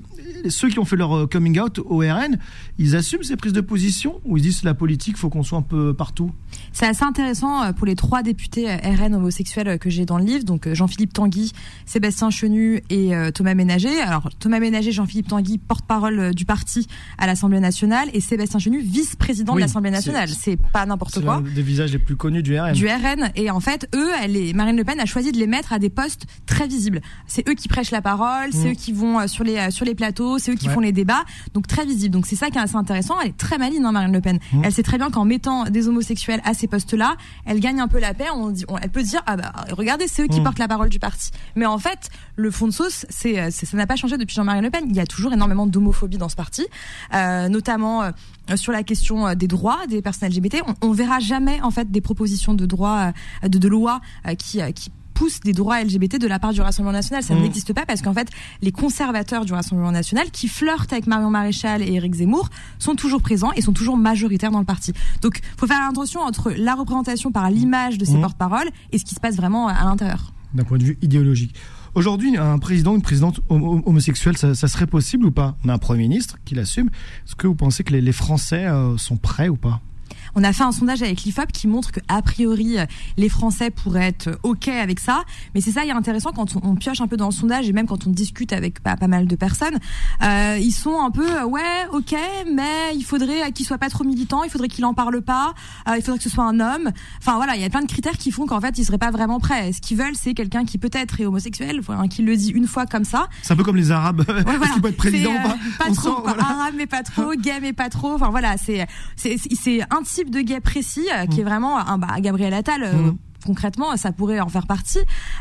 il- 0.43 0.51
ceux 0.51 0.69
qui 0.69 0.79
ont 0.79 0.85
fait 0.85 0.95
leur 0.95 1.29
coming 1.29 1.59
out 1.59 1.79
au 1.79 1.99
RN, 1.99 2.37
ils 2.79 2.95
assument 2.95 3.23
ces 3.23 3.35
prises 3.35 3.53
de 3.53 3.61
position 3.61 4.19
ou 4.25 4.37
ils 4.37 4.41
disent 4.43 4.63
la 4.63 4.73
politique, 4.73 5.17
faut 5.17 5.29
qu'on 5.29 5.43
soit 5.43 5.57
un 5.59 5.61
peu 5.61 5.93
partout? 5.93 6.31
C'est 6.73 6.87
assez 6.87 7.03
intéressant 7.03 7.71
pour 7.73 7.85
les 7.85 7.95
trois 7.95 8.23
députés 8.23 8.67
RN 8.75 9.13
homosexuels 9.13 9.77
que 9.77 9.89
j'ai 9.89 10.05
dans 10.05 10.17
le 10.17 10.25
livre, 10.25 10.43
donc 10.45 10.67
Jean-Philippe 10.73 11.13
Tanguy, 11.13 11.51
Sébastien 11.85 12.29
Chenu 12.31 12.81
et 12.89 13.11
Thomas 13.41 13.55
Ménager. 13.55 13.99
Alors 14.01 14.29
Thomas 14.37 14.59
Ménager, 14.59 14.91
Jean-Philippe 14.91 15.27
Tanguy, 15.29 15.57
porte-parole 15.57 16.19
euh, 16.19 16.31
du 16.31 16.45
parti 16.45 16.85
à 17.17 17.25
l'Assemblée 17.25 17.59
nationale, 17.59 18.07
et 18.13 18.21
Sébastien 18.21 18.59
Chenu, 18.59 18.81
vice-président 18.81 19.53
Oui, 19.53 19.61
de 19.61 19.65
l'Assemblée 19.65 19.89
c'est- 19.89 19.95
nationale. 19.95 20.29
C'est 20.29 20.57
pas 20.57 20.85
n'importe 20.85 21.15
C'est 21.15 21.23
quoi. 21.23 21.37
l'un 21.37 21.41
des 21.41 21.63
visages 21.63 21.91
les 21.91 21.97
plus 21.97 22.15
connus 22.15 22.43
du 22.43 22.55
RN. 22.59 22.73
du 22.73 22.85
RN 22.87 23.31
et 23.35 23.49
en 23.49 23.59
fait 23.59 23.89
eux 23.95 24.09
elle 24.21 24.37
est, 24.37 24.53
Marine 24.53 24.77
Le 24.77 24.83
Pen 24.83 24.99
a 24.99 25.05
choisi 25.07 25.31
de 25.31 25.37
les 25.39 25.47
mettre 25.47 25.73
à 25.73 25.79
des 25.79 25.89
postes 25.89 26.25
très 26.45 26.67
visibles 26.67 27.01
c'est 27.25 27.47
eux 27.49 27.53
qui 27.55 27.67
prêchent 27.67 27.89
la 27.91 28.01
parole 28.03 28.49
c'est 28.51 28.67
Mm. 28.67 28.71
eux 28.71 28.75
qui 28.75 28.91
vont 28.93 29.19
euh, 29.19 29.25
sur 29.27 29.43
les 29.43 29.57
euh, 29.57 29.71
sur 29.71 29.85
les 29.85 29.95
plateaux 29.95 30.37
c'est 30.37 30.51
eux 30.51 30.55
qui 30.55 30.67
Ouais. 30.67 30.73
font 30.75 30.79
les 30.81 30.91
débats 30.91 31.23
donc 31.55 31.65
très 31.67 31.83
visible 31.85 32.13
donc 32.13 32.25
c'est 32.27 32.35
ça 32.35 32.49
qui 32.51 32.57
est 32.57 32.61
assez 32.61 32.75
intéressant 32.75 33.15
elle 33.21 33.29
est 33.29 33.37
très 33.37 33.57
maligne 33.57 33.83
hein, 33.85 33.91
Marine 33.91 34.13
Le 34.13 34.21
Pen 34.21 34.37
Mm. 34.53 34.61
elle 34.65 34.71
sait 34.71 34.83
très 34.83 34.97
bien 34.99 35.09
qu'en 35.09 35.25
mettant 35.25 35.63
des 35.65 35.87
homosexuels 35.87 36.41
à 36.45 36.53
ces 36.53 36.67
postes 36.67 36.93
là 36.93 37.15
elle 37.45 37.59
gagne 37.59 37.79
un 37.79 37.87
peu 37.87 37.99
la 37.99 38.13
paix 38.13 38.25
on 38.35 38.49
dit 38.51 38.65
on- 38.67 38.77
elle 38.77 38.89
peut 38.91 39.01
dire 39.03 39.21
ah 39.25 39.35
bah 39.37 39.51
regardez 39.71 40.07
c'est 40.07 40.21
eux 40.23 40.27
qui 40.27 40.39
Mm. 40.39 40.43
portent 40.43 40.59
la 40.59 40.67
parole 40.67 40.89
du 40.89 40.99
parti 40.99 41.31
mais 41.55 41.65
en 41.65 41.77
fait 41.79 42.09
le 42.35 42.51
fond 42.51 42.67
de 42.67 42.71
sauce 42.73 43.05
c'est 43.21 43.39
euh, 43.39 43.49
ça 43.51 43.77
n'a 43.77 43.87
pas 43.87 43.95
changé 43.95 44.17
depuis 44.17 44.35
Jean-Marie 44.35 44.61
Le 44.61 44.69
Pen 44.69 44.85
il 44.89 44.95
y 44.95 44.99
a 44.99 45.05
toujours 45.05 45.31
énormément 45.33 45.67
d'homophobie 45.67 46.17
dans 46.17 46.29
ce 46.29 46.35
parti 46.35 46.65
euh, 47.13 47.47
notamment 47.49 48.03
euh, 48.03 48.11
sur 48.55 48.71
la 48.71 48.83
question 48.83 49.33
des 49.35 49.47
droits 49.47 49.79
des 49.87 50.01
personnes 50.01 50.29
LGBT. 50.29 50.57
On, 50.67 50.89
on 50.89 50.91
verra 50.91 51.19
jamais 51.19 51.61
en 51.61 51.71
fait 51.71 51.89
des 51.91 52.01
propositions 52.01 52.53
de 52.53 52.65
droits, 52.65 53.13
de, 53.43 53.57
de 53.57 53.67
loi 53.67 54.01
qui, 54.37 54.59
qui 54.73 54.89
poussent 55.13 55.39
des 55.41 55.53
droits 55.53 55.81
LGBT 55.83 56.17
de 56.19 56.27
la 56.27 56.39
part 56.39 56.51
du 56.51 56.61
Rassemblement 56.61 56.91
national. 56.93 57.23
Ça 57.23 57.35
Mm. 57.35 57.41
n'existe 57.41 57.73
pas 57.73 57.85
parce 57.85 58.01
qu'en 58.01 58.13
fait, 58.13 58.27
les 58.61 58.71
conservateurs 58.71 59.45
du 59.45 59.53
Rassemblement 59.53 59.91
national 59.91 60.31
qui 60.31 60.47
flirtent 60.47 60.91
avec 60.91 61.05
Marion 61.07 61.29
Maréchal 61.29 61.81
et 61.83 61.93
Éric 61.93 62.15
Zemmour 62.15 62.49
sont 62.79 62.95
toujours 62.95 63.21
présents 63.21 63.51
et 63.55 63.61
sont 63.61 63.73
toujours 63.73 63.97
majoritaires 63.97 64.51
dans 64.51 64.59
le 64.59 64.65
parti. 64.65 64.93
Donc, 65.21 65.39
faut 65.57 65.67
faire 65.67 65.87
attention 65.87 66.21
entre 66.21 66.51
la 66.57 66.73
représentation 66.75 67.31
par 67.31 67.49
l'image 67.51 67.97
de 67.97 68.05
ces 68.05 68.17
Mm. 68.17 68.21
porte-paroles 68.21 68.69
et 68.91 68.97
ce 68.97 69.05
qui 69.05 69.15
se 69.15 69.19
passe 69.19 69.35
vraiment 69.35 69.67
à 69.67 69.83
l'intérieur. 69.85 70.33
d'un 70.53 70.65
point 70.65 70.77
de 70.77 70.83
vue 70.83 70.97
idéologique. 71.01 71.55
Aujourd'hui, 71.93 72.37
un 72.37 72.57
président, 72.57 72.95
une 72.95 73.01
présidente 73.01 73.41
homo- 73.49 73.81
homosexuelle, 73.85 74.37
ça, 74.37 74.55
serait 74.55 74.87
possible 74.87 75.25
ou 75.25 75.31
pas? 75.31 75.57
On 75.65 75.69
a 75.69 75.73
un 75.73 75.77
Premier 75.77 76.03
ministre 76.03 76.37
qui 76.45 76.55
l'assume. 76.55 76.89
Est-ce 77.25 77.35
que 77.35 77.47
vous 77.47 77.55
pensez 77.55 77.83
que 77.83 77.91
les, 77.91 78.01
les 78.01 78.13
Français 78.13 78.65
euh, 78.65 78.97
sont 78.97 79.17
prêts 79.17 79.49
ou 79.49 79.57
pas? 79.57 79.81
On 80.35 80.43
a 80.43 80.53
fait 80.53 80.63
un 80.63 80.71
sondage 80.71 81.01
avec 81.01 81.21
l'IFOP 81.23 81.51
qui 81.51 81.67
montre 81.67 81.91
que 81.91 81.99
a 82.07 82.21
priori 82.21 82.77
les 83.17 83.29
Français 83.29 83.69
pourraient 83.69 84.07
être 84.07 84.27
euh, 84.27 84.35
ok 84.43 84.67
avec 84.67 84.99
ça, 84.99 85.23
mais 85.53 85.61
c'est 85.61 85.71
ça 85.71 85.83
qui 85.83 85.89
est 85.89 85.93
intéressant 85.93 86.31
quand 86.31 86.55
on, 86.55 86.61
on 86.63 86.75
pioche 86.75 87.01
un 87.01 87.07
peu 87.07 87.17
dans 87.17 87.27
le 87.27 87.31
sondage 87.31 87.67
et 87.67 87.73
même 87.73 87.87
quand 87.87 88.07
on 88.07 88.09
discute 88.09 88.53
avec 88.53 88.81
pas 88.81 88.95
mal 89.07 89.27
de 89.27 89.35
personnes, 89.35 89.77
euh, 90.23 90.57
ils 90.59 90.71
sont 90.71 90.99
un 90.99 91.11
peu 91.11 91.29
euh, 91.29 91.45
ouais 91.45 91.87
ok, 91.91 92.15
mais 92.53 92.95
il 92.95 93.03
faudrait 93.03 93.51
qu'il 93.51 93.65
soit 93.65 93.77
pas 93.77 93.89
trop 93.89 94.03
militant, 94.03 94.43
il 94.43 94.49
faudrait 94.49 94.67
qu'il 94.67 94.85
en 94.85 94.93
parle 94.93 95.21
pas, 95.21 95.53
euh, 95.87 95.97
il 95.97 96.01
faudrait 96.01 96.17
que 96.17 96.23
ce 96.23 96.29
soit 96.29 96.43
un 96.43 96.59
homme. 96.59 96.91
Enfin 97.19 97.35
voilà, 97.35 97.55
il 97.55 97.61
y 97.61 97.65
a 97.65 97.69
plein 97.69 97.81
de 97.81 97.87
critères 97.87 98.17
qui 98.17 98.31
font 98.31 98.45
qu'en 98.45 98.61
fait 98.61 98.77
ils 98.77 98.85
seraient 98.85 98.97
pas 98.97 99.11
vraiment 99.11 99.39
prêts. 99.39 99.71
Ce 99.73 99.81
qu'ils 99.81 99.97
veulent, 99.97 100.15
c'est 100.15 100.33
quelqu'un 100.33 100.65
qui 100.65 100.77
peut-être 100.77 101.19
est 101.19 101.25
homosexuel, 101.25 101.79
enfin, 101.79 102.07
qui 102.07 102.21
le 102.21 102.35
dit 102.35 102.51
une 102.51 102.67
fois 102.67 102.85
comme 102.85 103.05
ça, 103.05 103.27
C'est 103.41 103.53
un 103.53 103.55
peu 103.55 103.63
comme 103.63 103.77
les 103.77 103.91
Arabes. 103.91 104.23
Ouais, 104.27 104.57
voilà. 104.57 104.73
peut 104.81 104.89
être 104.89 104.97
président 104.97 105.33
pas? 105.43 105.85
trop, 105.85 105.93
sent, 105.93 106.01
quoi. 106.01 106.33
voilà. 106.33 106.43
Arabe 106.43 106.73
mais 106.77 106.87
pas 106.87 107.03
trop, 107.03 107.33
gay 107.33 107.59
mais 107.61 107.73
pas 107.73 107.89
trop. 107.89 108.13
Enfin 108.13 108.29
voilà, 108.29 108.55
c'est 108.57 108.87
c'est 109.15 109.37
c'est 109.37 109.81
un 109.93 110.01
type 110.21 110.31
de 110.31 110.41
gay 110.41 110.59
précis 110.59 111.07
euh, 111.13 111.25
qui 111.25 111.41
est 111.41 111.43
vraiment 111.43 111.77
un 111.79 111.97
bah 111.97 112.19
Gabriel 112.19 112.53
Attal. 112.53 112.83
euh, 112.83 112.93
Mm. 112.93 113.17
Concrètement, 113.45 113.95
ça 113.97 114.11
pourrait 114.11 114.39
en 114.39 114.49
faire 114.49 114.67
partie. 114.67 114.99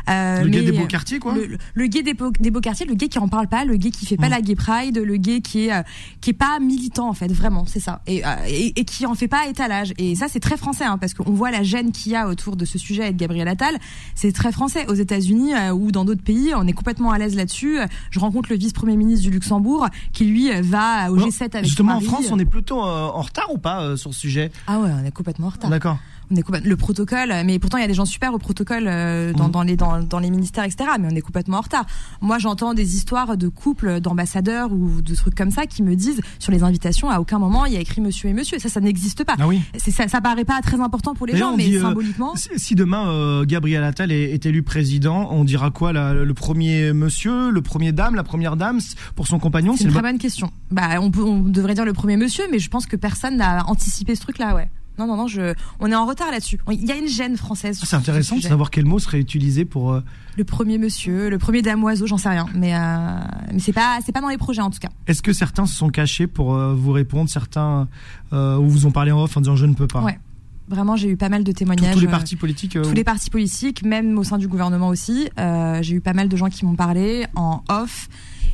Euh, 0.09 0.41
le 0.41 0.49
gay 0.49 0.63
des 0.63 0.71
beaux 0.71 0.87
quartiers, 0.87 1.19
quoi. 1.19 1.33
Le, 1.33 1.57
le 1.73 1.87
gay 1.87 2.03
des, 2.03 2.13
beaux, 2.13 2.31
des 2.31 2.51
beaux 2.51 2.59
quartiers, 2.59 2.85
le 2.85 2.95
gay 2.95 3.07
qui 3.07 3.19
en 3.19 3.27
parle 3.27 3.47
pas, 3.47 3.65
le 3.65 3.75
gay 3.77 3.91
qui 3.91 4.05
fait 4.05 4.17
pas 4.17 4.27
mmh. 4.27 4.31
la 4.31 4.41
gay 4.41 4.55
pride, 4.55 4.97
le 4.97 5.17
gay 5.17 5.41
qui 5.41 5.67
est 5.67 5.83
qui 6.21 6.31
est 6.31 6.33
pas 6.33 6.59
militant 6.59 7.09
en 7.09 7.13
fait, 7.13 7.31
vraiment, 7.31 7.65
c'est 7.65 7.79
ça, 7.79 8.01
et, 8.07 8.23
et, 8.47 8.79
et, 8.79 8.85
qui 8.85 9.05
en 9.05 9.15
fait 9.15 9.27
pas 9.27 9.47
étalage. 9.47 9.93
Et 9.97 10.15
ça, 10.15 10.27
c'est 10.27 10.39
très 10.39 10.57
français, 10.57 10.85
hein, 10.85 10.97
parce 10.97 11.13
qu'on 11.13 11.31
voit 11.31 11.51
la 11.51 11.63
gêne 11.63 11.91
qu'il 11.91 12.11
y 12.11 12.15
a 12.15 12.27
autour 12.27 12.55
de 12.55 12.65
ce 12.65 12.77
sujet 12.77 13.03
avec 13.03 13.17
Gabriel 13.17 13.47
Attal. 13.47 13.77
C'est 14.15 14.31
très 14.31 14.51
français. 14.51 14.85
Aux 14.87 14.93
États-Unis 14.93 15.53
ou 15.73 15.91
dans 15.91 16.05
d'autres 16.05 16.23
pays, 16.23 16.53
on 16.55 16.67
est 16.67 16.73
complètement 16.73 17.11
à 17.11 17.17
l'aise 17.17 17.35
là-dessus. 17.35 17.77
Je 18.09 18.19
rencontre 18.19 18.49
le 18.51 18.57
vice-premier 18.57 18.95
ministre 18.95 19.23
du 19.23 19.31
Luxembourg 19.31 19.87
qui 20.13 20.25
lui 20.25 20.49
va 20.61 21.11
au 21.11 21.17
G7 21.17 21.43
avec 21.43 21.65
Justement, 21.65 21.95
en 21.95 22.01
France, 22.01 22.29
on 22.31 22.39
est 22.39 22.45
plutôt 22.45 22.79
en 22.79 23.21
retard 23.21 23.53
ou 23.53 23.57
pas 23.57 23.95
sur 23.97 24.13
ce 24.13 24.19
sujet? 24.19 24.51
Ah 24.67 24.79
ouais, 24.79 24.89
on 25.01 25.05
est 25.05 25.11
complètement 25.11 25.47
en 25.47 25.51
retard. 25.51 25.69
D'accord 25.69 25.97
on 26.31 26.35
est 26.35 26.65
le 26.65 26.77
protocole, 26.77 27.33
mais 27.45 27.59
pourtant 27.59 27.77
il 27.77 27.81
y 27.81 27.83
a 27.83 27.87
des 27.87 27.93
gens 27.93 28.05
super 28.05 28.33
au 28.33 28.37
protocole 28.37 28.85
euh, 28.87 29.33
dans, 29.33 29.47
mmh. 29.47 29.51
dans, 29.51 29.63
les 29.63 29.75
dans, 29.75 29.99
dans, 30.01 30.19
les 30.19 30.29
ministères 30.29 30.63
etc. 30.63 30.89
Mais 30.99 31.07
on 31.11 31.15
est 31.15 31.21
complètement 31.21 31.57
en 31.57 31.61
retard. 31.61 31.85
Moi 32.21 32.39
j'entends 32.39 32.73
des 32.73 32.95
histoires 32.95 33.37
de 33.37 33.47
couples 33.47 33.99
d'ambassadeurs 33.99 34.71
ou 34.71 35.01
de 35.01 35.15
trucs 35.15 35.35
comme 35.35 35.51
ça 35.51 35.65
qui 35.65 35.83
me 35.83 35.95
disent 35.95 36.21
sur 36.39 36.51
les 36.51 36.63
invitations 36.63 37.09
à 37.09 37.19
aucun 37.19 37.39
moment 37.39 37.65
il 37.65 37.73
y 37.73 37.77
a 37.77 37.79
écrit 37.79 38.01
Monsieur 38.01 38.29
et 38.29 38.33
Monsieur. 38.33 38.59
Ça 38.59 38.69
ça 38.69 38.79
n'existe 38.79 39.23
pas. 39.23 39.35
Ah 39.39 39.47
oui. 39.47 39.61
Ça 39.77 40.07
ça 40.07 40.21
paraît 40.21 40.45
pas 40.45 40.61
très 40.61 40.79
important 40.79 41.13
pour 41.13 41.27
les 41.27 41.35
gens, 41.35 41.55
mais 41.55 41.75
euh, 41.75 41.81
symboliquement. 41.81 42.33
si 42.35 42.75
demain 42.75 43.09
euh, 43.09 43.45
Gabriel 43.45 43.83
Attal 43.83 44.11
est, 44.11 44.45
élu 44.45 44.63
président, 44.63 45.29
on 45.31 45.43
dira 45.43 45.71
quoi 45.71 45.93
le 45.93 46.33
premier 46.33 46.93
Monsieur, 46.93 47.51
le 47.51 47.61
premier 47.61 47.91
Dame, 47.91 48.15
la 48.15 48.23
première 48.23 48.55
Dame 48.55 48.79
pour 49.15 49.27
son 49.27 49.39
compagnon 49.39 49.75
C'est 49.77 49.85
une 49.85 49.91
très 49.91 50.01
bonne 50.01 50.17
question. 50.17 50.51
Bah 50.71 50.99
on, 50.99 51.11
peut, 51.11 51.23
on 51.23 51.39
devrait 51.39 51.73
dire 51.73 51.85
le 51.85 51.93
premier 51.93 52.17
Monsieur, 52.17 52.45
mais 52.51 52.59
je 52.59 52.69
pense 52.69 52.85
que 52.85 52.95
personne 52.95 53.37
n'a 53.37 53.65
anticipé 53.67 54.15
ce 54.15 54.21
truc 54.21 54.37
là, 54.37 54.55
ouais. 54.55 54.69
Non, 54.99 55.07
non, 55.07 55.15
non, 55.15 55.27
je... 55.27 55.53
on 55.79 55.91
est 55.91 55.95
en 55.95 56.05
retard 56.05 56.31
là-dessus. 56.31 56.59
Il 56.71 56.85
y 56.85 56.91
a 56.91 56.97
une 56.97 57.07
gêne 57.07 57.37
française. 57.37 57.79
Ah, 57.81 57.85
c'est 57.87 57.95
intéressant 57.95 58.35
de 58.35 58.41
savoir 58.41 58.69
quel 58.69 58.85
mot 58.85 58.99
serait 58.99 59.19
utilisé 59.19 59.65
pour. 59.65 59.93
Euh, 59.93 60.03
le 60.37 60.43
premier 60.43 60.77
monsieur, 60.77 61.29
le 61.29 61.37
premier 61.37 61.61
damoiseau, 61.61 62.07
j'en 62.07 62.17
sais 62.17 62.29
rien. 62.29 62.45
Mais, 62.53 62.75
euh... 62.75 63.19
mais 63.53 63.59
c'est 63.59 63.73
pas, 63.73 63.99
c'est 64.05 64.11
pas 64.11 64.21
dans 64.21 64.29
les 64.29 64.37
projets 64.37 64.61
en 64.61 64.69
tout 64.69 64.79
cas. 64.79 64.89
Est-ce 65.07 65.21
que 65.21 65.33
certains 65.33 65.65
se 65.65 65.75
sont 65.75 65.89
cachés 65.89 66.27
pour 66.27 66.55
euh, 66.55 66.73
vous 66.73 66.91
répondre 66.91 67.29
Certains 67.29 67.87
euh, 68.33 68.57
ou 68.57 68.67
vous 68.67 68.85
ont 68.85 68.91
parlé 68.91 69.11
en 69.11 69.23
off 69.23 69.37
en 69.37 69.41
disant 69.41 69.55
je 69.55 69.65
ne 69.65 69.73
peux 69.73 69.87
pas 69.87 70.01
Ouais. 70.01 70.19
Vraiment, 70.67 70.95
j'ai 70.95 71.09
eu 71.09 71.17
pas 71.17 71.27
mal 71.27 71.43
de 71.43 71.51
témoignages. 71.51 71.95
Tous, 71.95 71.99
les 71.99 72.07
partis 72.07 72.37
politiques 72.37 72.81
Tous 72.81 72.93
les 72.93 73.03
partis 73.03 73.29
politiques, 73.29 73.83
même 73.83 74.17
au 74.17 74.23
sein 74.23 74.37
du 74.37 74.47
gouvernement 74.47 74.87
aussi. 74.87 75.29
j'ai 75.37 75.95
eu 75.95 76.01
pas 76.01 76.13
mal 76.13 76.29
de 76.29 76.37
gens 76.37 76.49
qui 76.49 76.65
m'ont 76.65 76.75
parlé 76.75 77.25
en 77.35 77.61
off 77.67 78.07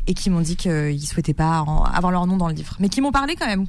et 0.07 0.13
qui 0.13 0.29
m'ont 0.29 0.41
dit 0.41 0.55
qu'ils 0.55 1.05
souhaitaient 1.05 1.35
pas 1.35 1.63
avoir 1.93 2.11
leur 2.11 2.25
nom 2.25 2.37
dans 2.37 2.47
le 2.47 2.55
livre. 2.55 2.75
Mais 2.79 2.89
qui 2.89 3.01
m'ont 3.01 3.11
parlé 3.11 3.35
quand 3.35 3.45
même 3.45 3.67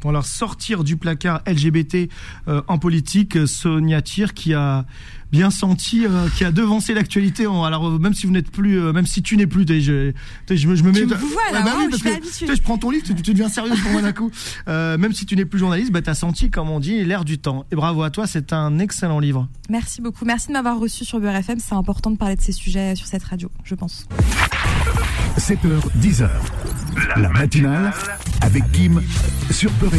pour 0.00 0.12
leur 0.12 0.26
sortir 0.26 0.84
du 0.84 0.96
placard 0.96 1.42
LGBT 1.46 2.08
euh, 2.48 2.62
en 2.68 2.78
politique, 2.78 3.46
Sonia 3.46 4.02
Tir 4.02 4.34
qui 4.34 4.54
a 4.54 4.84
bien 5.30 5.50
senti, 5.50 6.06
euh, 6.06 6.28
qui 6.36 6.44
a 6.44 6.50
devancé 6.50 6.92
l'actualité. 6.92 7.44
Alors 7.44 8.00
même 8.00 8.14
si 8.14 8.26
vous 8.26 8.32
n'êtes 8.32 8.50
plus, 8.50 8.80
euh, 8.80 8.92
même 8.92 9.06
si 9.06 9.22
tu 9.22 9.36
n'es 9.36 9.46
plus, 9.46 9.64
je, 9.68 10.12
je, 10.50 10.66
me, 10.66 10.74
je 10.74 10.82
me 10.82 10.90
mets. 10.90 11.00
Tu 11.00 11.06
me 11.06 11.14
vois 11.14 11.52
là, 11.52 11.62
bah 11.62 11.74
oui, 11.78 11.86
parce 11.88 12.02
que, 12.02 12.54
je 12.54 12.62
prends 12.62 12.78
ton 12.78 12.90
livre, 12.90 13.04
tu, 13.04 13.14
tu 13.14 13.32
deviens 13.32 13.48
sérieux 13.48 13.74
pour 13.82 13.92
moi 13.92 14.02
d'un 14.02 14.12
coup. 14.12 14.30
même 14.66 15.12
si 15.12 15.26
tu 15.26 15.36
n'es 15.36 15.44
plus 15.44 15.58
journaliste, 15.58 15.92
bah 15.92 16.00
as 16.06 16.14
senti, 16.14 16.50
comme 16.50 16.70
on 16.70 16.80
dit, 16.80 17.04
l'air 17.04 17.24
du 17.24 17.38
temps. 17.38 17.66
Et 17.70 17.76
bravo 17.76 18.02
à 18.02 18.10
toi, 18.10 18.26
c'est 18.26 18.52
un 18.52 18.78
excellent 18.78 19.20
livre. 19.20 19.48
Merci 19.68 20.00
beaucoup, 20.00 20.24
merci 20.24 20.48
de 20.48 20.52
m'avoir 20.52 20.78
reçu 20.78 21.04
sur 21.04 21.20
Beurre 21.20 21.36
FM. 21.36 21.58
C'est 21.60 21.74
important 21.74 22.10
de 22.10 22.16
parler 22.16 22.36
de 22.36 22.42
ces 22.42 22.52
sujets 22.52 22.96
sur 22.96 23.06
cette 23.06 23.24
radio, 23.24 23.50
je 23.64 23.74
pense. 23.74 24.06
7h, 25.38 25.80
10h. 26.00 26.28
La 27.16 27.28
matinale 27.28 27.92
avec 28.40 28.70
Kim 28.72 29.02
sur 29.50 29.70
Peur. 29.72 29.90